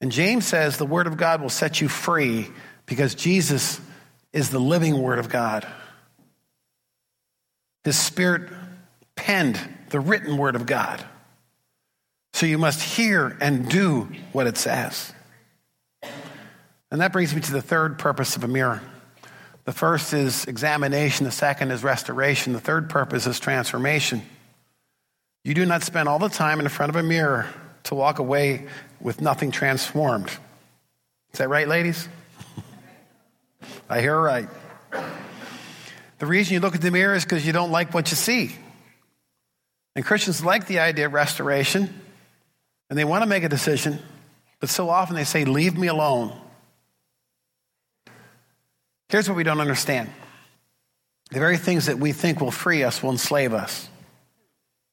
And 0.00 0.12
James 0.12 0.46
says 0.46 0.76
the 0.76 0.86
word 0.86 1.08
of 1.08 1.16
God 1.16 1.42
will 1.42 1.50
set 1.50 1.80
you 1.80 1.88
free 1.88 2.48
because 2.86 3.14
Jesus 3.14 3.80
is 4.32 4.50
the 4.50 4.60
living 4.60 5.02
word 5.02 5.18
of 5.18 5.28
God. 5.28 5.66
His 7.84 7.98
Spirit 7.98 8.50
penned 9.16 9.60
the 9.90 10.00
written 10.00 10.36
word 10.36 10.56
of 10.56 10.66
God. 10.66 11.04
So 12.32 12.46
you 12.46 12.58
must 12.58 12.80
hear 12.80 13.36
and 13.40 13.68
do 13.68 14.08
what 14.32 14.46
it 14.46 14.56
says. 14.56 15.12
And 16.90 17.00
that 17.00 17.12
brings 17.12 17.34
me 17.34 17.40
to 17.40 17.52
the 17.52 17.62
third 17.62 17.98
purpose 17.98 18.36
of 18.36 18.44
a 18.44 18.48
mirror. 18.48 18.80
The 19.64 19.72
first 19.72 20.12
is 20.12 20.46
examination, 20.46 21.24
the 21.24 21.30
second 21.30 21.70
is 21.70 21.84
restoration, 21.84 22.52
the 22.52 22.60
third 22.60 22.88
purpose 22.88 23.26
is 23.26 23.38
transformation. 23.38 24.22
You 25.44 25.54
do 25.54 25.64
not 25.64 25.82
spend 25.82 26.08
all 26.08 26.18
the 26.18 26.28
time 26.28 26.60
in 26.60 26.68
front 26.68 26.90
of 26.90 26.96
a 26.96 27.02
mirror 27.02 27.46
to 27.84 27.94
walk 27.94 28.18
away 28.18 28.66
with 29.00 29.20
nothing 29.20 29.50
transformed. 29.50 30.28
Is 31.32 31.38
that 31.38 31.48
right, 31.48 31.68
ladies? 31.68 32.08
I 33.88 34.00
hear 34.00 34.20
right. 34.20 34.48
The 36.20 36.26
reason 36.26 36.52
you 36.52 36.60
look 36.60 36.74
at 36.74 36.82
the 36.82 36.90
mirror 36.90 37.14
is 37.14 37.24
because 37.24 37.46
you 37.46 37.52
don't 37.52 37.72
like 37.72 37.94
what 37.94 38.10
you 38.10 38.16
see. 38.16 38.54
And 39.96 40.04
Christians 40.04 40.44
like 40.44 40.66
the 40.66 40.78
idea 40.78 41.06
of 41.06 41.14
restoration, 41.14 41.92
and 42.88 42.98
they 42.98 43.04
want 43.04 43.22
to 43.22 43.26
make 43.26 43.42
a 43.42 43.48
decision, 43.48 43.98
but 44.60 44.68
so 44.68 44.90
often 44.90 45.16
they 45.16 45.24
say, 45.24 45.46
Leave 45.46 45.78
me 45.78 45.88
alone. 45.88 46.38
Here's 49.08 49.28
what 49.28 49.36
we 49.36 49.42
don't 49.42 49.60
understand 49.60 50.10
the 51.30 51.38
very 51.38 51.56
things 51.56 51.86
that 51.86 51.98
we 51.98 52.12
think 52.12 52.40
will 52.40 52.50
free 52.50 52.82
us 52.82 53.02
will 53.02 53.10
enslave 53.10 53.54
us. 53.54 53.88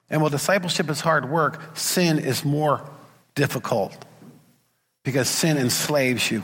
And 0.10 0.22
while 0.22 0.30
discipleship 0.30 0.90
is 0.90 1.02
hard 1.02 1.30
work, 1.30 1.76
sin 1.76 2.20
is 2.20 2.46
more 2.46 2.90
difficult 3.36 4.06
because 5.04 5.28
sin 5.28 5.58
enslaves 5.58 6.32
you 6.32 6.44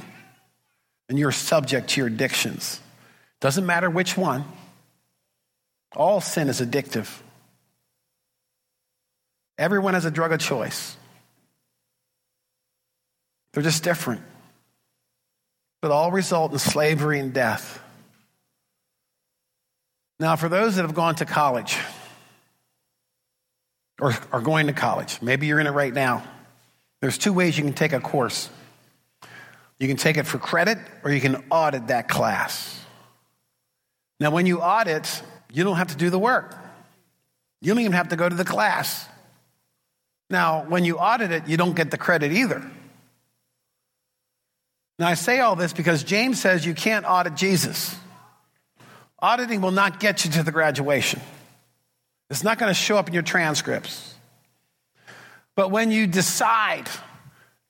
and 1.08 1.18
you're 1.18 1.32
subject 1.32 1.92
to 1.92 2.02
your 2.02 2.08
addictions. 2.08 2.82
Doesn't 3.40 3.66
matter 3.66 3.90
which 3.90 4.18
one, 4.18 4.44
all 5.96 6.22
sin 6.22 6.50
is 6.50 6.62
addictive. 6.62 7.10
Everyone 9.58 9.94
has 9.94 10.06
a 10.06 10.12
drug 10.12 10.32
of 10.32 10.40
choice. 10.40 10.98
They're 13.54 13.64
just 13.64 13.84
different. 13.84 14.22
But 15.82 15.92
all 15.92 16.12
result 16.12 16.52
in 16.52 16.60
slavery 16.60 17.20
and 17.20 17.34
death. 17.34 17.80
Now, 20.20 20.36
for 20.36 20.50
those 20.50 20.76
that 20.76 20.84
have 20.84 20.96
gone 20.96 21.16
to 21.16 21.26
college 21.26 21.78
or 24.00 24.16
are 24.32 24.42
going 24.42 24.68
to 24.68 24.74
college, 24.74 25.22
maybe 25.22 25.48
you're 25.48 25.60
in 25.60 25.68
it 25.68 25.72
right 25.72 25.94
now, 25.94 26.24
there's 27.02 27.18
two 27.18 27.34
ways 27.34 27.58
you 27.58 27.64
can 27.64 27.74
take 27.74 27.94
a 27.94 28.00
course. 28.00 28.50
You 29.80 29.88
can 29.88 29.98
take 29.98 30.18
it 30.18 30.24
for 30.24 30.38
credit 30.38 30.78
or 31.04 31.12
you 31.12 31.20
can 31.20 31.44
audit 31.50 31.88
that 31.88 32.08
class. 32.08 32.80
Now, 34.20 34.32
when 34.32 34.46
you 34.46 34.62
audit, 34.62 35.22
you 35.54 35.64
don't 35.64 35.78
have 35.78 35.90
to 35.90 35.98
do 35.98 36.10
the 36.10 36.20
work. 36.20 36.58
You 37.62 37.72
don't 37.72 37.80
even 37.80 37.94
have 37.94 38.10
to 38.10 38.16
go 38.16 38.28
to 38.28 38.36
the 38.36 38.44
class. 38.44 39.08
Now, 40.30 40.66
when 40.68 40.84
you 40.84 40.98
audit 40.98 41.32
it, 41.32 41.48
you 41.48 41.58
don't 41.58 41.76
get 41.76 41.92
the 41.92 41.98
credit 41.98 42.32
either. 42.32 42.70
Now, 44.98 45.08
I 45.08 45.14
say 45.14 45.40
all 45.40 45.56
this 45.56 45.72
because 45.72 46.04
James 46.04 46.42
says 46.42 46.66
you 46.66 46.74
can't 46.74 47.06
audit 47.08 47.36
Jesus. 47.36 47.96
Auditing 49.20 49.62
will 49.62 49.72
not 49.72 50.00
get 50.00 50.26
you 50.26 50.32
to 50.32 50.44
the 50.44 50.52
graduation, 50.52 51.22
it's 52.30 52.44
not 52.44 52.58
going 52.58 52.70
to 52.70 52.74
show 52.74 52.98
up 52.98 53.08
in 53.08 53.14
your 53.14 53.24
transcripts. 53.24 54.16
But 55.56 55.70
when 55.70 55.92
you 55.92 56.08
decide 56.08 56.90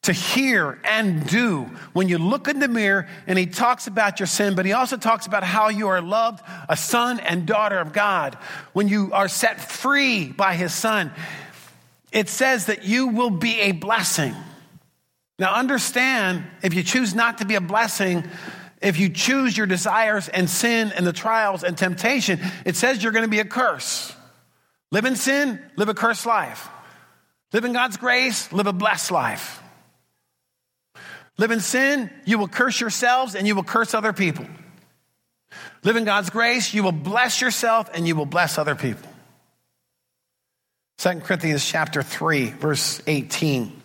to 0.04 0.12
hear 0.12 0.80
and 0.84 1.26
do, 1.28 1.64
when 1.94 2.10
you 2.10 2.18
look 2.18 2.48
in 2.50 2.60
the 2.60 2.68
mirror 2.68 3.08
and 3.26 3.40
he 3.40 3.46
talks 3.46 3.88
about 3.88 4.20
your 4.20 4.28
sin, 4.28 4.54
but 4.54 4.66
he 4.66 4.74
also 4.74 4.98
talks 4.98 5.28
about 5.28 5.44
how 5.44 5.70
you 5.70 5.88
are 5.88 6.02
loved, 6.02 6.44
a 6.68 6.76
son 6.76 7.20
and 7.22 7.46
daughter 7.46 7.80
of 7.80 7.94
God, 7.94 8.36
when 8.74 8.90
you 8.90 9.12
are 9.14 9.30
set 9.30 9.62
free 9.62 10.28
by 10.28 10.56
his 10.56 10.74
son, 10.74 11.12
it 12.12 12.28
says 12.28 12.66
that 12.66 12.84
you 12.84 13.08
will 13.08 13.30
be 13.30 13.62
a 13.62 13.72
blessing. 13.72 14.36
Now, 15.40 15.56
understand 15.56 16.44
if 16.62 16.74
you 16.74 16.84
choose 16.84 17.16
not 17.16 17.38
to 17.38 17.46
be 17.46 17.56
a 17.56 17.62
blessing, 17.62 18.26
if 18.82 19.00
you 19.00 19.08
choose 19.10 19.58
your 19.58 19.68
desires 19.68 20.28
and 20.28 20.50
sin 20.50 20.92
and 20.94 21.08
the 21.08 21.14
trials 21.14 21.64
and 21.64 21.78
temptation, 21.78 22.42
it 22.66 22.76
says 22.76 23.02
you're 23.02 23.14
going 23.14 23.26
to 23.26 23.32
be 23.32 23.40
a 23.40 23.46
curse. 23.46 24.14
Live 24.92 25.06
in 25.06 25.16
sin, 25.16 25.62
live 25.78 25.88
a 25.88 25.94
cursed 25.94 26.26
life. 26.26 26.68
Live 27.54 27.64
in 27.64 27.72
God's 27.72 27.96
grace, 27.96 28.52
live 28.52 28.68
a 28.68 28.74
blessed 28.74 29.10
life. 29.10 29.63
Live 31.38 31.52
in 31.52 31.60
sin, 31.60 32.10
you 32.26 32.38
will 32.38 32.48
curse 32.48 32.80
yourselves 32.80 33.36
and 33.36 33.48
you 33.48 33.56
will 33.56 33.64
curse 33.64 33.94
other 33.94 34.14
people. 34.14 34.46
Live 35.84 35.96
in 35.96 36.06
God's 36.06 36.30
grace, 36.30 36.74
you 36.74 36.84
will 36.84 36.92
bless 36.92 37.42
yourself 37.42 37.90
and 37.94 38.08
you 38.08 38.16
will 38.16 38.26
bless 38.26 38.58
other 38.58 38.76
people. 38.76 39.10
2 41.00 41.22
Corinthians 41.22 41.66
chapter 41.66 42.04
3, 42.04 42.52
verse 42.52 43.02
18. 43.08 43.82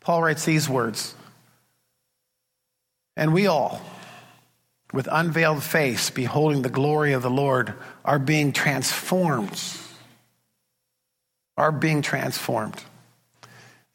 Paul 0.00 0.22
writes 0.22 0.44
these 0.44 0.68
words 0.68 1.14
And 3.16 3.32
we 3.32 3.46
all, 3.46 3.80
with 4.92 5.08
unveiled 5.10 5.62
face, 5.62 6.10
beholding 6.10 6.62
the 6.62 6.68
glory 6.68 7.12
of 7.12 7.22
the 7.22 7.30
Lord, 7.30 7.74
are 8.04 8.18
being 8.18 8.52
transformed. 8.52 9.58
Are 11.56 11.72
being 11.72 12.02
transformed 12.02 12.82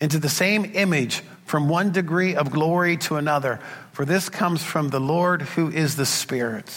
into 0.01 0.19
the 0.19 0.29
same 0.29 0.71
image 0.75 1.21
from 1.49 1.67
one 1.67 1.91
degree 1.91 2.35
of 2.35 2.51
glory 2.51 2.95
to 2.95 3.15
another. 3.15 3.59
For 3.91 4.05
this 4.05 4.29
comes 4.29 4.63
from 4.63 4.89
the 4.89 4.99
Lord 4.99 5.41
who 5.41 5.71
is 5.71 5.95
the 5.95 6.05
Spirit. 6.05 6.71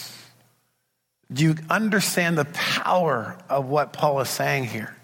Do 1.31 1.43
you 1.43 1.55
understand 1.69 2.39
the 2.39 2.45
power 2.45 3.37
of 3.49 3.67
what 3.67 3.93
Paul 3.93 4.19
is 4.21 4.29
saying 4.29 4.65
here? 4.65 4.95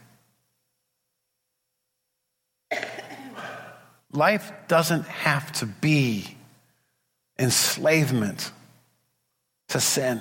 Life 4.12 4.52
doesn't 4.68 5.06
have 5.06 5.52
to 5.60 5.68
be 5.68 6.36
enslavement 7.38 8.52
to 9.68 9.80
sin. 9.80 10.20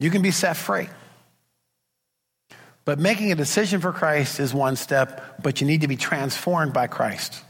You 0.00 0.10
can 0.10 0.22
be 0.22 0.30
set 0.30 0.56
free. 0.56 0.88
But 2.84 2.98
making 2.98 3.32
a 3.32 3.34
decision 3.34 3.80
for 3.80 3.92
Christ 3.92 4.40
is 4.40 4.52
one 4.52 4.76
step, 4.76 5.42
but 5.42 5.60
you 5.60 5.66
need 5.66 5.80
to 5.80 5.88
be 5.88 5.96
transformed 5.96 6.72
by 6.72 6.86
Christ. 6.86 7.42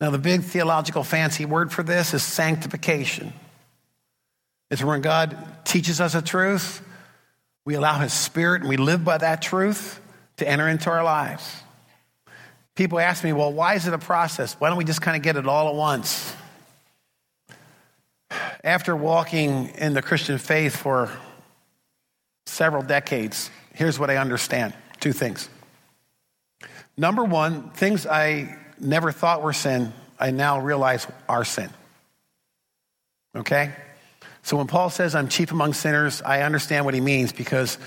Now, 0.00 0.10
the 0.10 0.18
big 0.18 0.42
theological 0.42 1.04
fancy 1.04 1.46
word 1.46 1.72
for 1.72 1.82
this 1.82 2.12
is 2.12 2.22
sanctification. 2.22 3.32
It's 4.70 4.82
when 4.82 5.00
God 5.00 5.36
teaches 5.64 6.00
us 6.00 6.14
a 6.14 6.22
truth, 6.22 6.82
we 7.64 7.74
allow 7.74 7.98
His 7.98 8.12
Spirit 8.12 8.62
and 8.62 8.68
we 8.68 8.76
live 8.76 9.04
by 9.04 9.18
that 9.18 9.42
truth 9.42 10.00
to 10.38 10.48
enter 10.48 10.68
into 10.68 10.90
our 10.90 11.04
lives. 11.04 11.54
People 12.74 13.00
ask 13.00 13.24
me, 13.24 13.32
well, 13.32 13.52
why 13.52 13.74
is 13.74 13.86
it 13.86 13.94
a 13.94 13.98
process? 13.98 14.54
Why 14.54 14.68
don't 14.68 14.76
we 14.76 14.84
just 14.84 15.00
kind 15.00 15.16
of 15.16 15.22
get 15.22 15.36
it 15.36 15.46
all 15.46 15.68
at 15.68 15.74
once? 15.74 16.34
After 18.62 18.94
walking 18.94 19.68
in 19.78 19.94
the 19.94 20.02
Christian 20.02 20.38
faith 20.38 20.76
for 20.76 21.10
several 22.44 22.82
decades, 22.82 23.50
here's 23.76 23.98
what 23.98 24.10
I 24.10 24.16
understand 24.16 24.74
two 25.00 25.12
things. 25.12 25.48
Number 26.96 27.22
one, 27.22 27.70
things 27.70 28.06
I 28.06 28.56
never 28.80 29.12
thought 29.12 29.42
were 29.42 29.52
sin, 29.52 29.92
I 30.18 30.30
now 30.30 30.58
realize 30.60 31.06
are 31.28 31.44
sin. 31.44 31.70
Okay? 33.36 33.72
So 34.42 34.56
when 34.56 34.66
Paul 34.66 34.90
says 34.90 35.14
I'm 35.14 35.28
chief 35.28 35.52
among 35.52 35.74
sinners, 35.74 36.22
I 36.22 36.42
understand 36.42 36.84
what 36.84 36.94
he 36.94 37.00
means 37.00 37.32
because 37.32 37.78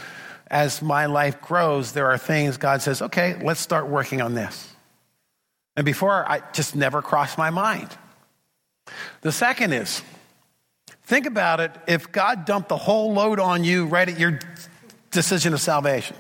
as 0.52 0.82
my 0.82 1.08
life 1.08 1.42
grows, 1.42 1.92
there 1.92 2.08
are 2.08 2.18
things 2.18 2.58
God 2.58 2.82
says, 2.82 3.02
okay, 3.02 3.40
let's 3.44 3.60
start 3.60 3.88
working 3.88 4.22
on 4.22 4.34
this. 4.34 4.74
And 5.76 5.86
before, 5.86 6.30
I 6.30 6.42
just 6.54 6.76
never 6.76 7.02
crossed 7.02 7.38
my 7.38 7.50
mind. 7.50 7.90
The 9.22 9.32
second 9.32 9.74
is, 9.74 10.02
think 11.04 11.26
about 11.26 11.60
it 11.60 11.72
if 11.88 12.12
God 12.12 12.46
dumped 12.46 12.70
the 12.70 12.78
whole 12.78 13.14
load 13.14 13.40
on 13.40 13.64
you 13.64 13.86
right 13.86 14.08
at 14.10 14.20
your 14.20 14.40
decision 15.12 15.54
of 15.54 15.62
salvation. 15.62 16.16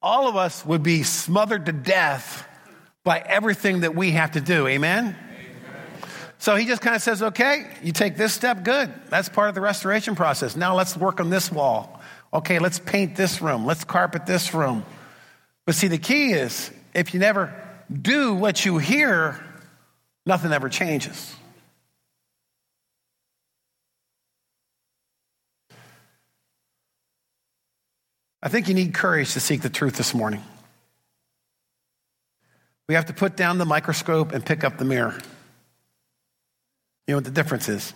All 0.00 0.28
of 0.28 0.36
us 0.36 0.64
would 0.64 0.82
be 0.82 1.02
smothered 1.02 1.66
to 1.66 1.72
death 1.72 2.46
by 3.04 3.18
everything 3.18 3.80
that 3.80 3.94
we 3.94 4.12
have 4.12 4.32
to 4.32 4.40
do. 4.40 4.66
Amen? 4.66 5.16
So 6.38 6.54
he 6.54 6.66
just 6.66 6.82
kind 6.82 6.94
of 6.94 7.02
says, 7.02 7.22
okay, 7.22 7.68
you 7.82 7.92
take 7.92 8.16
this 8.16 8.32
step, 8.32 8.62
good. 8.62 8.92
That's 9.08 9.28
part 9.28 9.48
of 9.48 9.56
the 9.56 9.60
restoration 9.60 10.14
process. 10.14 10.54
Now 10.54 10.76
let's 10.76 10.96
work 10.96 11.20
on 11.20 11.30
this 11.30 11.50
wall. 11.50 12.00
Okay, 12.32 12.58
let's 12.60 12.78
paint 12.78 13.16
this 13.16 13.42
room. 13.42 13.66
Let's 13.66 13.82
carpet 13.82 14.24
this 14.24 14.54
room. 14.54 14.84
But 15.66 15.74
see, 15.74 15.88
the 15.88 15.98
key 15.98 16.32
is 16.32 16.70
if 16.94 17.12
you 17.12 17.20
never 17.20 17.52
do 17.90 18.34
what 18.34 18.64
you 18.64 18.78
hear, 18.78 19.42
nothing 20.26 20.52
ever 20.52 20.68
changes. 20.68 21.34
I 28.42 28.48
think 28.48 28.68
you 28.68 28.74
need 28.74 28.94
courage 28.94 29.32
to 29.32 29.40
seek 29.40 29.62
the 29.62 29.70
truth 29.70 29.96
this 29.96 30.14
morning. 30.14 30.42
We 32.88 32.94
have 32.94 33.06
to 33.06 33.12
put 33.12 33.36
down 33.36 33.58
the 33.58 33.64
microscope 33.64 34.32
and 34.32 34.44
pick 34.44 34.64
up 34.64 34.78
the 34.78 34.84
mirror. 34.84 35.14
You 37.06 37.12
know 37.12 37.16
what 37.16 37.24
the 37.24 37.30
difference 37.30 37.68
is? 37.68 37.92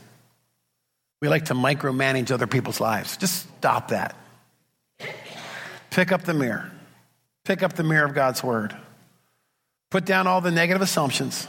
We 1.21 1.29
like 1.29 1.47
to 1.47 1.55
micromanage 1.55 2.31
other 2.31 2.47
people's 2.47 2.81
lives. 2.81 3.17
Just 3.17 3.49
stop 3.59 3.89
that. 3.89 4.17
Pick 5.91 6.11
up 6.11 6.23
the 6.23 6.35
mirror. 6.35 6.71
Pick 7.45 7.63
up 7.63 7.75
the 7.75 7.85
mirror 7.85 8.05
of 8.05 8.15
God's 8.15 8.43
word. 8.43 8.77
Put 9.91 10.05
down 10.05 10.27
all 10.27 10.41
the 10.41 10.51
negative 10.51 10.83
assumptions 10.83 11.47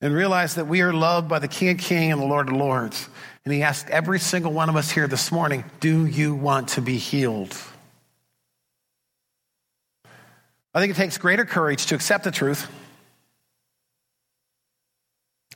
and 0.00 0.14
realize 0.14 0.56
that 0.56 0.66
we 0.66 0.80
are 0.80 0.92
loved 0.92 1.28
by 1.28 1.38
the 1.38 1.48
King 1.48 1.70
of 1.70 1.78
Kings 1.78 2.12
and 2.12 2.20
the 2.20 2.26
Lord 2.26 2.48
of 2.48 2.56
Lords. 2.56 3.08
And 3.44 3.54
he 3.54 3.62
asked 3.62 3.88
every 3.88 4.18
single 4.18 4.52
one 4.52 4.68
of 4.68 4.76
us 4.76 4.90
here 4.90 5.06
this 5.06 5.30
morning, 5.30 5.64
Do 5.80 6.06
you 6.06 6.34
want 6.34 6.68
to 6.70 6.80
be 6.80 6.96
healed? 6.98 7.56
I 10.74 10.80
think 10.80 10.92
it 10.92 10.96
takes 10.96 11.18
greater 11.18 11.44
courage 11.44 11.86
to 11.86 11.94
accept 11.94 12.24
the 12.24 12.30
truth. 12.30 12.68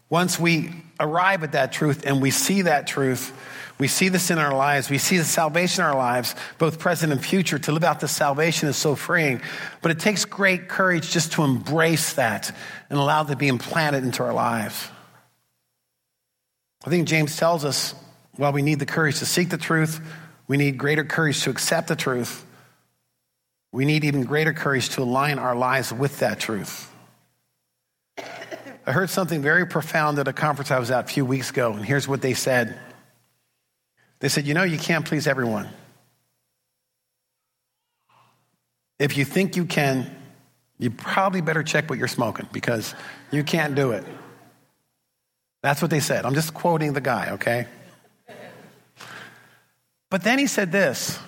Once 0.08 0.38
we 0.38 0.70
arrive 1.00 1.42
at 1.42 1.52
that 1.52 1.72
truth 1.72 2.06
and 2.06 2.22
we 2.22 2.30
see 2.30 2.62
that 2.62 2.86
truth, 2.86 3.32
we 3.78 3.88
see 3.88 4.08
this 4.08 4.30
in 4.30 4.38
our 4.38 4.54
lives. 4.54 4.88
We 4.88 4.98
see 4.98 5.18
the 5.18 5.24
salvation 5.24 5.82
in 5.82 5.90
our 5.90 5.96
lives, 5.96 6.34
both 6.58 6.78
present 6.78 7.12
and 7.12 7.22
future. 7.22 7.58
To 7.58 7.72
live 7.72 7.84
out 7.84 8.00
the 8.00 8.08
salvation 8.08 8.68
is 8.68 8.76
so 8.76 8.94
freeing. 8.94 9.42
But 9.82 9.90
it 9.90 9.98
takes 9.98 10.24
great 10.24 10.68
courage 10.68 11.10
just 11.10 11.32
to 11.32 11.42
embrace 11.42 12.14
that 12.14 12.54
and 12.88 12.98
allow 12.98 13.24
it 13.24 13.28
to 13.28 13.36
be 13.36 13.48
implanted 13.48 14.04
into 14.04 14.22
our 14.22 14.32
lives. 14.32 14.88
I 16.86 16.90
think 16.90 17.08
James 17.08 17.36
tells 17.36 17.64
us 17.64 17.94
while 18.36 18.52
we 18.52 18.62
need 18.62 18.78
the 18.78 18.86
courage 18.86 19.18
to 19.18 19.26
seek 19.26 19.50
the 19.50 19.58
truth, 19.58 20.00
we 20.46 20.56
need 20.56 20.78
greater 20.78 21.04
courage 21.04 21.42
to 21.42 21.50
accept 21.50 21.88
the 21.88 21.96
truth. 21.96 22.45
We 23.76 23.84
need 23.84 24.04
even 24.04 24.24
greater 24.24 24.54
courage 24.54 24.88
to 24.94 25.02
align 25.02 25.38
our 25.38 25.54
lives 25.54 25.92
with 25.92 26.20
that 26.20 26.40
truth. 26.40 26.90
I 28.16 28.92
heard 28.92 29.10
something 29.10 29.42
very 29.42 29.66
profound 29.66 30.18
at 30.18 30.26
a 30.26 30.32
conference 30.32 30.70
I 30.70 30.78
was 30.78 30.90
at 30.90 31.04
a 31.04 31.08
few 31.08 31.26
weeks 31.26 31.50
ago, 31.50 31.74
and 31.74 31.84
here's 31.84 32.08
what 32.08 32.22
they 32.22 32.32
said. 32.32 32.80
They 34.20 34.30
said, 34.30 34.46
You 34.46 34.54
know, 34.54 34.62
you 34.62 34.78
can't 34.78 35.04
please 35.04 35.26
everyone. 35.26 35.68
If 38.98 39.18
you 39.18 39.26
think 39.26 39.56
you 39.56 39.66
can, 39.66 40.10
you 40.78 40.90
probably 40.90 41.42
better 41.42 41.62
check 41.62 41.90
what 41.90 41.98
you're 41.98 42.08
smoking 42.08 42.48
because 42.52 42.94
you 43.30 43.44
can't 43.44 43.74
do 43.74 43.90
it. 43.90 44.06
That's 45.62 45.82
what 45.82 45.90
they 45.90 46.00
said. 46.00 46.24
I'm 46.24 46.32
just 46.32 46.54
quoting 46.54 46.94
the 46.94 47.02
guy, 47.02 47.32
okay? 47.32 47.66
But 50.08 50.22
then 50.22 50.38
he 50.38 50.46
said 50.46 50.72
this, 50.72 51.18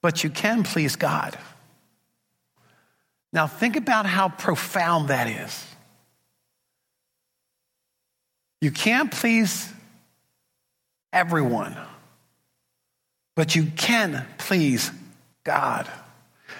but 0.00 0.24
you 0.24 0.30
can 0.30 0.62
please 0.62 0.96
God. 0.96 1.36
Now 3.32 3.46
think 3.46 3.76
about 3.76 4.06
how 4.06 4.28
profound 4.28 5.08
that 5.08 5.28
is. 5.28 5.66
You 8.60 8.70
can't 8.70 9.10
please 9.10 9.72
everyone 11.12 11.76
but 13.34 13.54
you 13.54 13.66
can 13.76 14.26
please 14.38 14.90
God. 15.44 15.90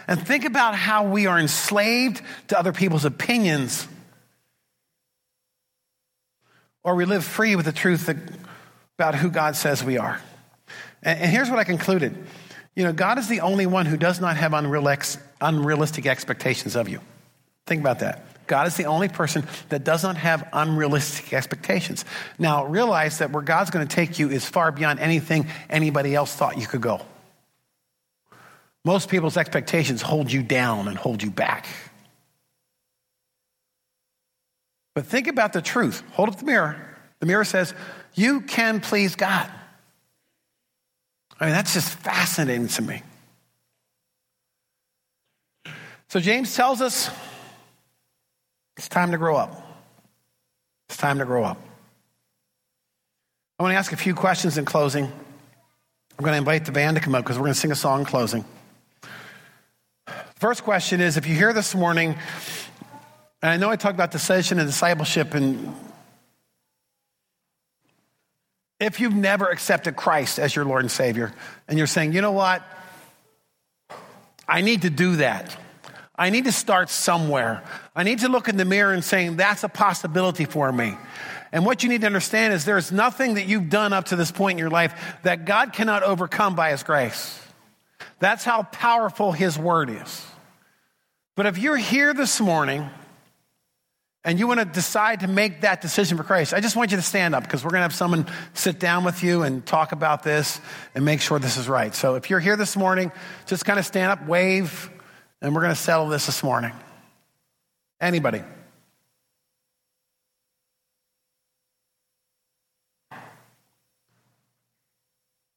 And 0.08 0.24
think 0.26 0.44
about 0.44 0.74
how 0.74 1.08
we 1.08 1.26
are 1.26 1.38
enslaved 1.38 2.22
to 2.48 2.58
other 2.58 2.72
people's 2.72 3.04
opinions, 3.04 3.86
or 6.82 6.96
we 6.96 7.04
live 7.04 7.24
free 7.24 7.54
with 7.56 7.66
the 7.66 7.72
truth 7.72 8.08
about 8.98 9.14
who 9.14 9.30
God 9.30 9.54
says 9.54 9.84
we 9.84 9.98
are. 9.98 10.20
And 11.02 11.30
here's 11.30 11.50
what 11.50 11.58
I 11.58 11.64
concluded 11.64 12.16
you 12.74 12.84
know, 12.84 12.92
God 12.92 13.18
is 13.18 13.28
the 13.28 13.40
only 13.40 13.66
one 13.66 13.84
who 13.84 13.98
does 13.98 14.18
not 14.18 14.38
have 14.38 14.54
unrealistic 15.42 16.06
expectations 16.06 16.76
of 16.76 16.88
you. 16.88 17.00
Think 17.66 17.80
about 17.80 18.00
that. 18.00 18.24
God 18.46 18.66
is 18.66 18.76
the 18.76 18.86
only 18.86 19.08
person 19.08 19.46
that 19.68 19.84
does 19.84 20.02
not 20.02 20.16
have 20.16 20.48
unrealistic 20.52 21.32
expectations. 21.32 22.04
Now, 22.38 22.66
realize 22.66 23.18
that 23.18 23.30
where 23.30 23.42
God's 23.42 23.70
going 23.70 23.86
to 23.86 23.94
take 23.94 24.18
you 24.18 24.30
is 24.30 24.44
far 24.44 24.72
beyond 24.72 24.98
anything 24.98 25.46
anybody 25.70 26.14
else 26.14 26.34
thought 26.34 26.58
you 26.58 26.66
could 26.66 26.82
go. 26.82 27.00
Most 28.84 29.08
people's 29.08 29.36
expectations 29.36 30.02
hold 30.02 30.32
you 30.32 30.42
down 30.42 30.88
and 30.88 30.96
hold 30.96 31.22
you 31.22 31.30
back. 31.30 31.66
But 34.94 35.06
think 35.06 35.28
about 35.28 35.52
the 35.52 35.62
truth. 35.62 36.02
Hold 36.12 36.28
up 36.28 36.38
the 36.38 36.44
mirror. 36.44 36.76
The 37.20 37.26
mirror 37.26 37.44
says, 37.44 37.72
You 38.14 38.40
can 38.40 38.80
please 38.80 39.14
God. 39.14 39.48
I 41.38 41.46
mean, 41.46 41.54
that's 41.54 41.74
just 41.74 41.88
fascinating 41.88 42.68
to 42.68 42.82
me. 42.82 43.02
So, 46.12 46.20
James 46.20 46.54
tells 46.54 46.82
us 46.82 47.08
it's 48.76 48.86
time 48.86 49.12
to 49.12 49.16
grow 49.16 49.34
up. 49.34 49.66
It's 50.90 50.98
time 50.98 51.20
to 51.20 51.24
grow 51.24 51.42
up. 51.42 51.56
I 53.58 53.62
want 53.62 53.72
to 53.72 53.78
ask 53.78 53.94
a 53.94 53.96
few 53.96 54.14
questions 54.14 54.58
in 54.58 54.66
closing. 54.66 55.04
I'm 55.06 55.12
going 56.18 56.32
to 56.32 56.36
invite 56.36 56.66
the 56.66 56.72
band 56.72 56.98
to 56.98 57.02
come 57.02 57.14
up 57.14 57.24
because 57.24 57.38
we're 57.38 57.44
going 57.44 57.54
to 57.54 57.58
sing 57.58 57.72
a 57.72 57.74
song 57.74 58.00
in 58.00 58.04
closing. 58.04 58.44
First 60.34 60.64
question 60.64 61.00
is 61.00 61.16
if 61.16 61.26
you're 61.26 61.34
here 61.34 61.54
this 61.54 61.74
morning, 61.74 62.14
and 63.40 63.50
I 63.50 63.56
know 63.56 63.70
I 63.70 63.76
talked 63.76 63.94
about 63.94 64.10
decision 64.10 64.58
and 64.58 64.68
discipleship, 64.68 65.32
and 65.32 65.74
if 68.78 69.00
you've 69.00 69.14
never 69.14 69.48
accepted 69.48 69.96
Christ 69.96 70.38
as 70.38 70.54
your 70.54 70.66
Lord 70.66 70.82
and 70.82 70.90
Savior, 70.90 71.32
and 71.68 71.78
you're 71.78 71.86
saying, 71.86 72.12
you 72.12 72.20
know 72.20 72.32
what? 72.32 72.62
I 74.46 74.60
need 74.60 74.82
to 74.82 74.90
do 74.90 75.16
that. 75.16 75.56
I 76.22 76.30
need 76.30 76.44
to 76.44 76.52
start 76.52 76.88
somewhere. 76.88 77.64
I 77.96 78.04
need 78.04 78.20
to 78.20 78.28
look 78.28 78.48
in 78.48 78.56
the 78.56 78.64
mirror 78.64 78.92
and 78.92 79.02
saying, 79.02 79.38
that's 79.38 79.64
a 79.64 79.68
possibility 79.68 80.44
for 80.44 80.70
me. 80.70 80.96
And 81.50 81.66
what 81.66 81.82
you 81.82 81.88
need 81.88 82.02
to 82.02 82.06
understand 82.06 82.54
is 82.54 82.64
there's 82.64 82.92
nothing 82.92 83.34
that 83.34 83.46
you've 83.46 83.68
done 83.68 83.92
up 83.92 84.04
to 84.04 84.14
this 84.14 84.30
point 84.30 84.52
in 84.52 84.58
your 84.58 84.70
life 84.70 84.94
that 85.24 85.46
God 85.46 85.72
cannot 85.72 86.04
overcome 86.04 86.54
by 86.54 86.70
His 86.70 86.84
grace. 86.84 87.44
That's 88.20 88.44
how 88.44 88.62
powerful 88.62 89.32
His 89.32 89.58
word 89.58 89.90
is. 89.90 90.24
But 91.34 91.46
if 91.46 91.58
you're 91.58 91.76
here 91.76 92.14
this 92.14 92.40
morning 92.40 92.88
and 94.24 94.38
you 94.38 94.46
want 94.46 94.60
to 94.60 94.64
decide 94.64 95.20
to 95.20 95.26
make 95.26 95.62
that 95.62 95.80
decision 95.80 96.16
for 96.16 96.22
Christ, 96.22 96.54
I 96.54 96.60
just 96.60 96.76
want 96.76 96.92
you 96.92 96.98
to 96.98 97.02
stand 97.02 97.34
up 97.34 97.42
because 97.42 97.64
we're 97.64 97.70
going 97.70 97.80
to 97.80 97.86
have 97.86 97.96
someone 97.96 98.26
sit 98.54 98.78
down 98.78 99.02
with 99.02 99.24
you 99.24 99.42
and 99.42 99.66
talk 99.66 99.90
about 99.90 100.22
this 100.22 100.60
and 100.94 101.04
make 101.04 101.20
sure 101.20 101.40
this 101.40 101.56
is 101.56 101.68
right. 101.68 101.92
So 101.96 102.14
if 102.14 102.30
you're 102.30 102.38
here 102.38 102.56
this 102.56 102.76
morning, 102.76 103.10
just 103.46 103.64
kind 103.64 103.80
of 103.80 103.84
stand 103.84 104.12
up, 104.12 104.28
wave, 104.28 104.88
and 105.42 105.54
we're 105.54 105.60
going 105.60 105.74
to 105.74 105.80
settle 105.80 106.06
this 106.06 106.26
this 106.26 106.42
morning. 106.42 106.72
Anybody? 108.00 108.42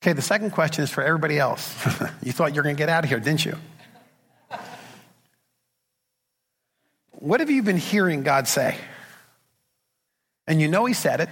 Okay, 0.02 0.14
the 0.14 0.22
second 0.22 0.52
question 0.52 0.84
is 0.84 0.90
for 0.90 1.04
everybody 1.04 1.40
else. 1.40 1.74
you 2.24 2.32
thought 2.32 2.54
you 2.54 2.58
were 2.58 2.64
going 2.64 2.76
to 2.76 2.80
get 2.80 2.90
out 2.90 3.04
of 3.04 3.10
here, 3.10 3.20
didn't 3.20 3.46
you? 3.46 3.58
What 7.12 7.40
have 7.40 7.50
you 7.50 7.64
been 7.64 7.78
hearing 7.78 8.24
God 8.24 8.48
say? 8.48 8.78
And 10.48 10.62
you 10.62 10.68
know 10.68 10.86
He 10.86 10.94
said 10.94 11.22
it, 11.22 11.30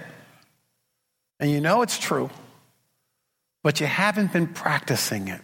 and 1.38 1.50
you 1.50 1.60
know 1.60 1.82
it's 1.82 1.98
true, 1.98 2.30
but 3.62 3.80
you 3.80 3.86
haven't 3.86 4.32
been 4.32 4.48
practicing 4.48 5.28
it. 5.28 5.40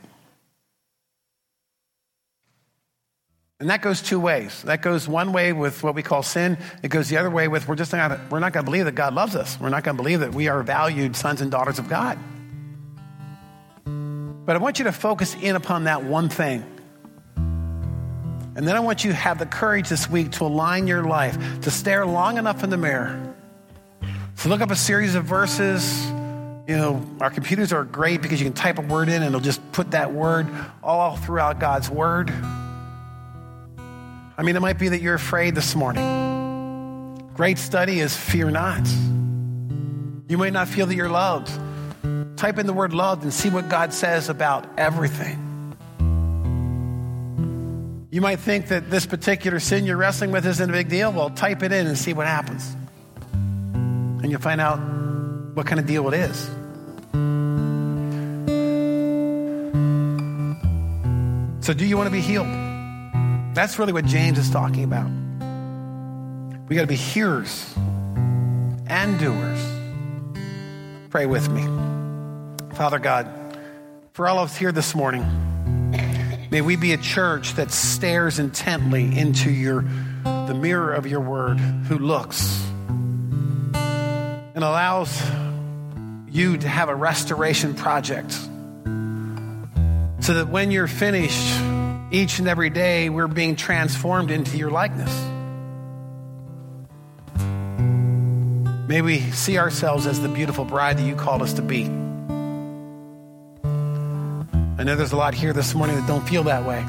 And 3.61 3.69
that 3.69 3.83
goes 3.83 4.01
two 4.01 4.19
ways. 4.19 4.63
That 4.63 4.81
goes 4.81 5.07
one 5.07 5.35
way 5.35 5.53
with 5.53 5.83
what 5.83 5.95
we 5.95 6.03
call 6.03 6.23
sin. 6.23 6.57
It 6.83 6.89
goes 6.89 7.11
the 7.11 7.19
other 7.19 7.29
way 7.29 7.47
with 7.47 7.69
we're 7.69 7.77
just 7.77 7.93
not, 7.93 8.19
we're 8.31 8.41
not 8.41 8.55
going 8.55 8.65
to 8.65 8.71
believe 8.71 8.87
that 8.87 8.95
God 8.95 9.13
loves 9.13 9.37
us. 9.37 9.61
We're 9.61 9.69
not 9.69 9.85
going 9.85 9.99
to 9.99 10.03
believe 10.03 10.21
that 10.21 10.33
we 10.33 10.49
are 10.49 10.63
valued 10.63 11.15
sons 11.15 11.43
and 11.43 11.51
daughters 11.51 11.79
of 11.79 11.87
God. 11.87 12.19
But 13.85 14.57
I 14.57 14.59
want 14.59 14.79
you 14.79 14.87
to 14.87 14.93
focus 14.93 15.37
in 15.39 15.57
upon 15.57 15.85
that 15.85 16.05
one 16.05 16.31
thing. 16.31 16.65
And 17.37 18.67
then 18.67 18.77
I 18.77 18.81
want 18.81 19.05
you 19.05 19.11
to 19.11 19.17
have 19.17 19.39
the 19.39 19.47
courage 19.47 19.91
this 19.91 20.09
week 20.09 20.33
to 20.33 20.45
align 20.45 20.87
your 20.87 21.05
life, 21.05 21.61
to 21.61 21.71
stare 21.71 22.07
long 22.07 22.39
enough 22.39 22.65
in 22.65 22.71
the 22.71 22.79
mirror, 22.79 23.35
to 24.39 24.49
look 24.49 24.63
up 24.63 24.71
a 24.71 24.77
series 24.77 25.15
of 25.15 25.25
verses. 25.25 26.07
You 26.67 26.77
know, 26.77 27.07
our 27.21 27.31
computers 27.31 27.75
are 27.75 27.85
great 27.85 28.23
because 28.23 28.41
you 28.41 28.47
can 28.47 28.55
type 28.55 28.79
a 28.79 28.83
word 28.83 29.09
in 29.09 29.17
and 29.17 29.27
it'll 29.27 29.41
just 29.41 29.61
put 29.73 29.91
that 29.91 30.15
word 30.15 30.49
all 30.83 31.19
throughout 31.19 31.59
God's 31.59 31.91
word. 31.91 32.33
I 34.41 34.43
mean, 34.43 34.57
it 34.57 34.61
might 34.61 34.79
be 34.79 34.89
that 34.89 35.03
you're 35.03 35.17
afraid 35.17 35.55
this 35.55 35.77
morning. 35.77 37.29
Great 37.35 37.59
study 37.59 38.01
is 38.01 38.17
fear 38.17 38.51
not. 38.51 38.89
You 40.29 40.39
might 40.39 40.55
not 40.55 40.67
feel 40.67 40.87
that 40.87 40.95
you're 40.95 41.11
loved. 41.11 41.53
Type 42.39 42.59
in 42.59 42.67
the 42.67 42.73
word 42.73 42.95
loved 42.95 43.23
and 43.23 43.35
see 43.35 43.51
what 43.51 43.69
God 43.69 43.93
says 43.93 44.31
about 44.31 44.67
everything. 44.79 45.37
You 48.11 48.23
might 48.23 48.37
think 48.37 48.69
that 48.69 48.91
this 48.91 49.05
particular 49.05 49.61
sin 49.61 49.85
you're 49.85 49.99
wrestling 49.99 50.33
with 50.33 50.47
isn't 50.47 50.71
a 50.71 50.73
big 50.73 50.89
deal. 50.89 51.13
Well, 51.13 51.29
type 51.29 51.63
it 51.63 51.71
in 51.71 51.87
and 51.87 51.99
see 51.99 52.15
what 52.15 52.27
happens. 52.27 52.67
And 53.35 54.31
you'll 54.31 54.41
find 54.41 54.63
out 54.63 54.79
what 55.53 55.67
kind 55.67 55.79
of 55.79 55.85
deal 55.85 56.09
it 56.09 56.15
is. 56.15 56.45
So, 61.63 61.75
do 61.75 61.85
you 61.85 61.99
want 61.99 62.07
to 62.07 62.11
be 62.11 62.23
healed? 62.23 62.70
That's 63.53 63.79
really 63.79 63.93
what 63.93 64.05
James 64.05 64.39
is 64.39 64.49
talking 64.49 64.85
about. 64.85 65.11
We 66.69 66.77
got 66.77 66.83
to 66.83 66.87
be 66.87 66.95
hearers 66.95 67.75
and 68.87 69.19
doers. 69.19 69.61
Pray 71.11 71.27
with 71.27 71.49
me. 71.49 71.63
Father 72.77 73.01
God, 73.01 73.29
for 74.13 74.29
all 74.29 74.39
of 74.39 74.51
us 74.51 74.57
here 74.57 74.71
this 74.71 74.95
morning, 74.95 75.25
may 76.53 76.61
we 76.61 76.77
be 76.77 76.93
a 76.93 76.97
church 76.97 77.55
that 77.55 77.73
stares 77.73 78.39
intently 78.39 79.19
into 79.19 79.51
your, 79.51 79.83
the 80.23 80.55
mirror 80.55 80.93
of 80.93 81.09
your 81.09 81.21
word, 81.21 81.59
who 81.59 81.99
looks 81.99 82.65
and 83.75 84.63
allows 84.63 85.21
you 86.29 86.57
to 86.57 86.69
have 86.69 86.89
a 86.89 86.95
restoration 86.95 87.75
project 87.75 88.31
so 90.21 90.35
that 90.35 90.49
when 90.49 90.71
you're 90.71 90.87
finished, 90.87 91.61
each 92.11 92.39
and 92.39 92.49
every 92.49 92.71
day, 92.71 93.09
we're 93.09 93.29
being 93.29 93.57
transformed 93.57 94.31
into 94.31 94.57
your 94.57 94.71
likeness. 94.71 95.13
May 98.89 99.03
we 99.03 99.21
see 99.31 99.59
ourselves 99.59 100.07
as 100.07 100.21
the 100.21 100.29
beautiful 100.29 100.65
bride 100.65 100.99
that 100.99 101.05
you 101.05 101.15
called 101.15 101.43
us 101.43 101.53
to 101.55 101.63
be. 101.63 101.85
I 104.81 104.83
know 104.83 104.97
there's 104.97 105.13
a 105.13 105.17
lot 105.17 105.35
here 105.35 105.53
this 105.53 105.75
morning 105.75 105.95
that 105.97 106.09
don't 106.09 106.27
feel 106.29 106.43
that 106.45 106.67
way. 106.67 106.85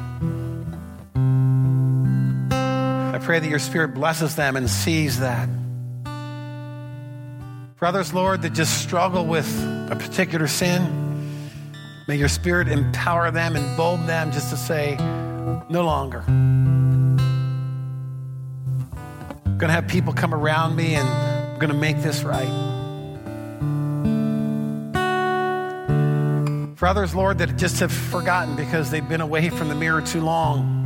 I 3.14 3.18
pray 3.18 3.38
that 3.38 3.48
your 3.48 3.60
spirit 3.60 3.94
blesses 3.94 4.34
them 4.34 4.56
and 4.56 4.68
sees 4.68 5.20
that. 5.20 5.48
For 7.76 7.86
others, 7.86 8.12
Lord, 8.14 8.42
that 8.42 8.54
just 8.54 8.82
struggle 8.82 9.26
with 9.26 9.46
a 9.90 9.96
particular 9.96 10.48
sin, 10.48 11.11
may 12.08 12.16
your 12.16 12.28
spirit 12.28 12.68
empower 12.68 13.30
them 13.30 13.56
bold 13.76 14.06
them 14.06 14.32
just 14.32 14.50
to 14.50 14.56
say, 14.56 14.96
no 15.68 15.82
longer. 15.84 16.24
I'm 16.26 17.16
going 19.58 19.68
to 19.68 19.74
have 19.74 19.88
people 19.88 20.12
come 20.12 20.34
around 20.34 20.76
me 20.76 20.94
and 20.94 21.08
I'm 21.08 21.58
going 21.58 21.70
to 21.70 21.76
make 21.76 22.02
this 22.02 22.22
right. 22.22 22.48
For 26.76 26.86
others, 26.86 27.14
Lord, 27.14 27.38
that 27.38 27.56
just 27.56 27.78
have 27.80 27.92
forgotten 27.92 28.56
because 28.56 28.90
they've 28.90 29.08
been 29.08 29.20
away 29.20 29.50
from 29.50 29.68
the 29.68 29.74
mirror 29.76 30.02
too 30.02 30.20
long, 30.20 30.80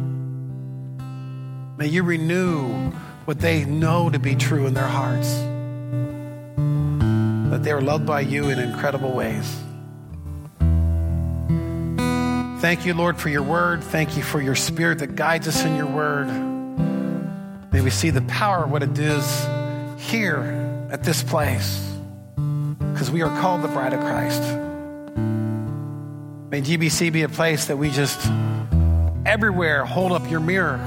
may 1.78 1.86
you 1.86 2.02
renew 2.02 2.90
what 3.24 3.40
they 3.40 3.64
know 3.64 4.10
to 4.10 4.18
be 4.18 4.34
true 4.36 4.66
in 4.66 4.74
their 4.74 4.86
hearts. 4.86 5.34
That 7.50 7.62
they 7.62 7.70
are 7.70 7.80
loved 7.80 8.04
by 8.04 8.20
you 8.20 8.50
in 8.50 8.58
incredible 8.58 9.12
ways. 9.12 9.65
Thank 12.60 12.86
you, 12.86 12.94
Lord, 12.94 13.18
for 13.18 13.28
your 13.28 13.42
word. 13.42 13.84
Thank 13.84 14.16
you 14.16 14.22
for 14.22 14.40
your 14.40 14.54
spirit 14.54 15.00
that 15.00 15.14
guides 15.14 15.46
us 15.46 15.62
in 15.62 15.76
your 15.76 15.86
word. 15.86 16.26
May 17.70 17.82
we 17.82 17.90
see 17.90 18.08
the 18.08 18.22
power 18.22 18.64
of 18.64 18.70
what 18.70 18.82
it 18.82 18.94
does 18.94 19.46
here 19.98 20.88
at 20.90 21.04
this 21.04 21.22
place 21.22 21.82
because 22.78 23.10
we 23.10 23.20
are 23.20 23.40
called 23.40 23.62
the 23.62 23.68
bride 23.68 23.92
of 23.92 24.00
Christ. 24.00 24.40
May 26.48 26.62
GBC 26.62 27.12
be 27.12 27.22
a 27.22 27.28
place 27.28 27.66
that 27.66 27.76
we 27.76 27.90
just 27.90 28.26
everywhere 29.26 29.84
hold 29.84 30.12
up 30.12 30.30
your 30.30 30.40
mirror 30.40 30.80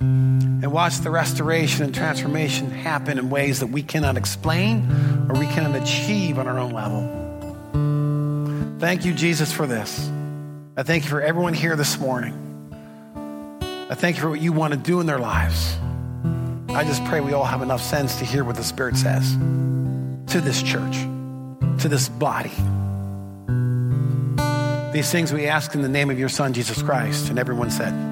and 0.00 0.70
watch 0.70 0.98
the 0.98 1.10
restoration 1.10 1.84
and 1.84 1.92
transformation 1.92 2.70
happen 2.70 3.18
in 3.18 3.28
ways 3.28 3.58
that 3.58 3.66
we 3.66 3.82
cannot 3.82 4.16
explain 4.16 4.88
or 5.28 5.36
we 5.36 5.46
cannot 5.46 5.82
achieve 5.82 6.38
on 6.38 6.46
our 6.46 6.60
own 6.60 6.72
level. 6.72 7.21
Thank 8.82 9.04
you, 9.04 9.14
Jesus, 9.14 9.52
for 9.52 9.64
this. 9.64 10.10
I 10.76 10.82
thank 10.82 11.04
you 11.04 11.10
for 11.10 11.22
everyone 11.22 11.54
here 11.54 11.76
this 11.76 12.00
morning. 12.00 12.34
I 13.62 13.94
thank 13.94 14.16
you 14.16 14.22
for 14.22 14.28
what 14.28 14.40
you 14.40 14.52
want 14.52 14.72
to 14.72 14.76
do 14.76 14.98
in 14.98 15.06
their 15.06 15.20
lives. 15.20 15.76
I 16.68 16.82
just 16.82 17.04
pray 17.04 17.20
we 17.20 17.32
all 17.32 17.44
have 17.44 17.62
enough 17.62 17.80
sense 17.80 18.18
to 18.18 18.24
hear 18.24 18.42
what 18.42 18.56
the 18.56 18.64
Spirit 18.64 18.96
says 18.96 19.34
to 20.32 20.40
this 20.40 20.60
church, 20.64 20.96
to 21.80 21.88
this 21.88 22.08
body. 22.08 22.50
These 24.92 25.12
things 25.12 25.32
we 25.32 25.46
ask 25.46 25.76
in 25.76 25.82
the 25.82 25.88
name 25.88 26.10
of 26.10 26.18
your 26.18 26.28
Son, 26.28 26.52
Jesus 26.52 26.82
Christ. 26.82 27.28
And 27.28 27.38
everyone 27.38 27.70
said, 27.70 28.11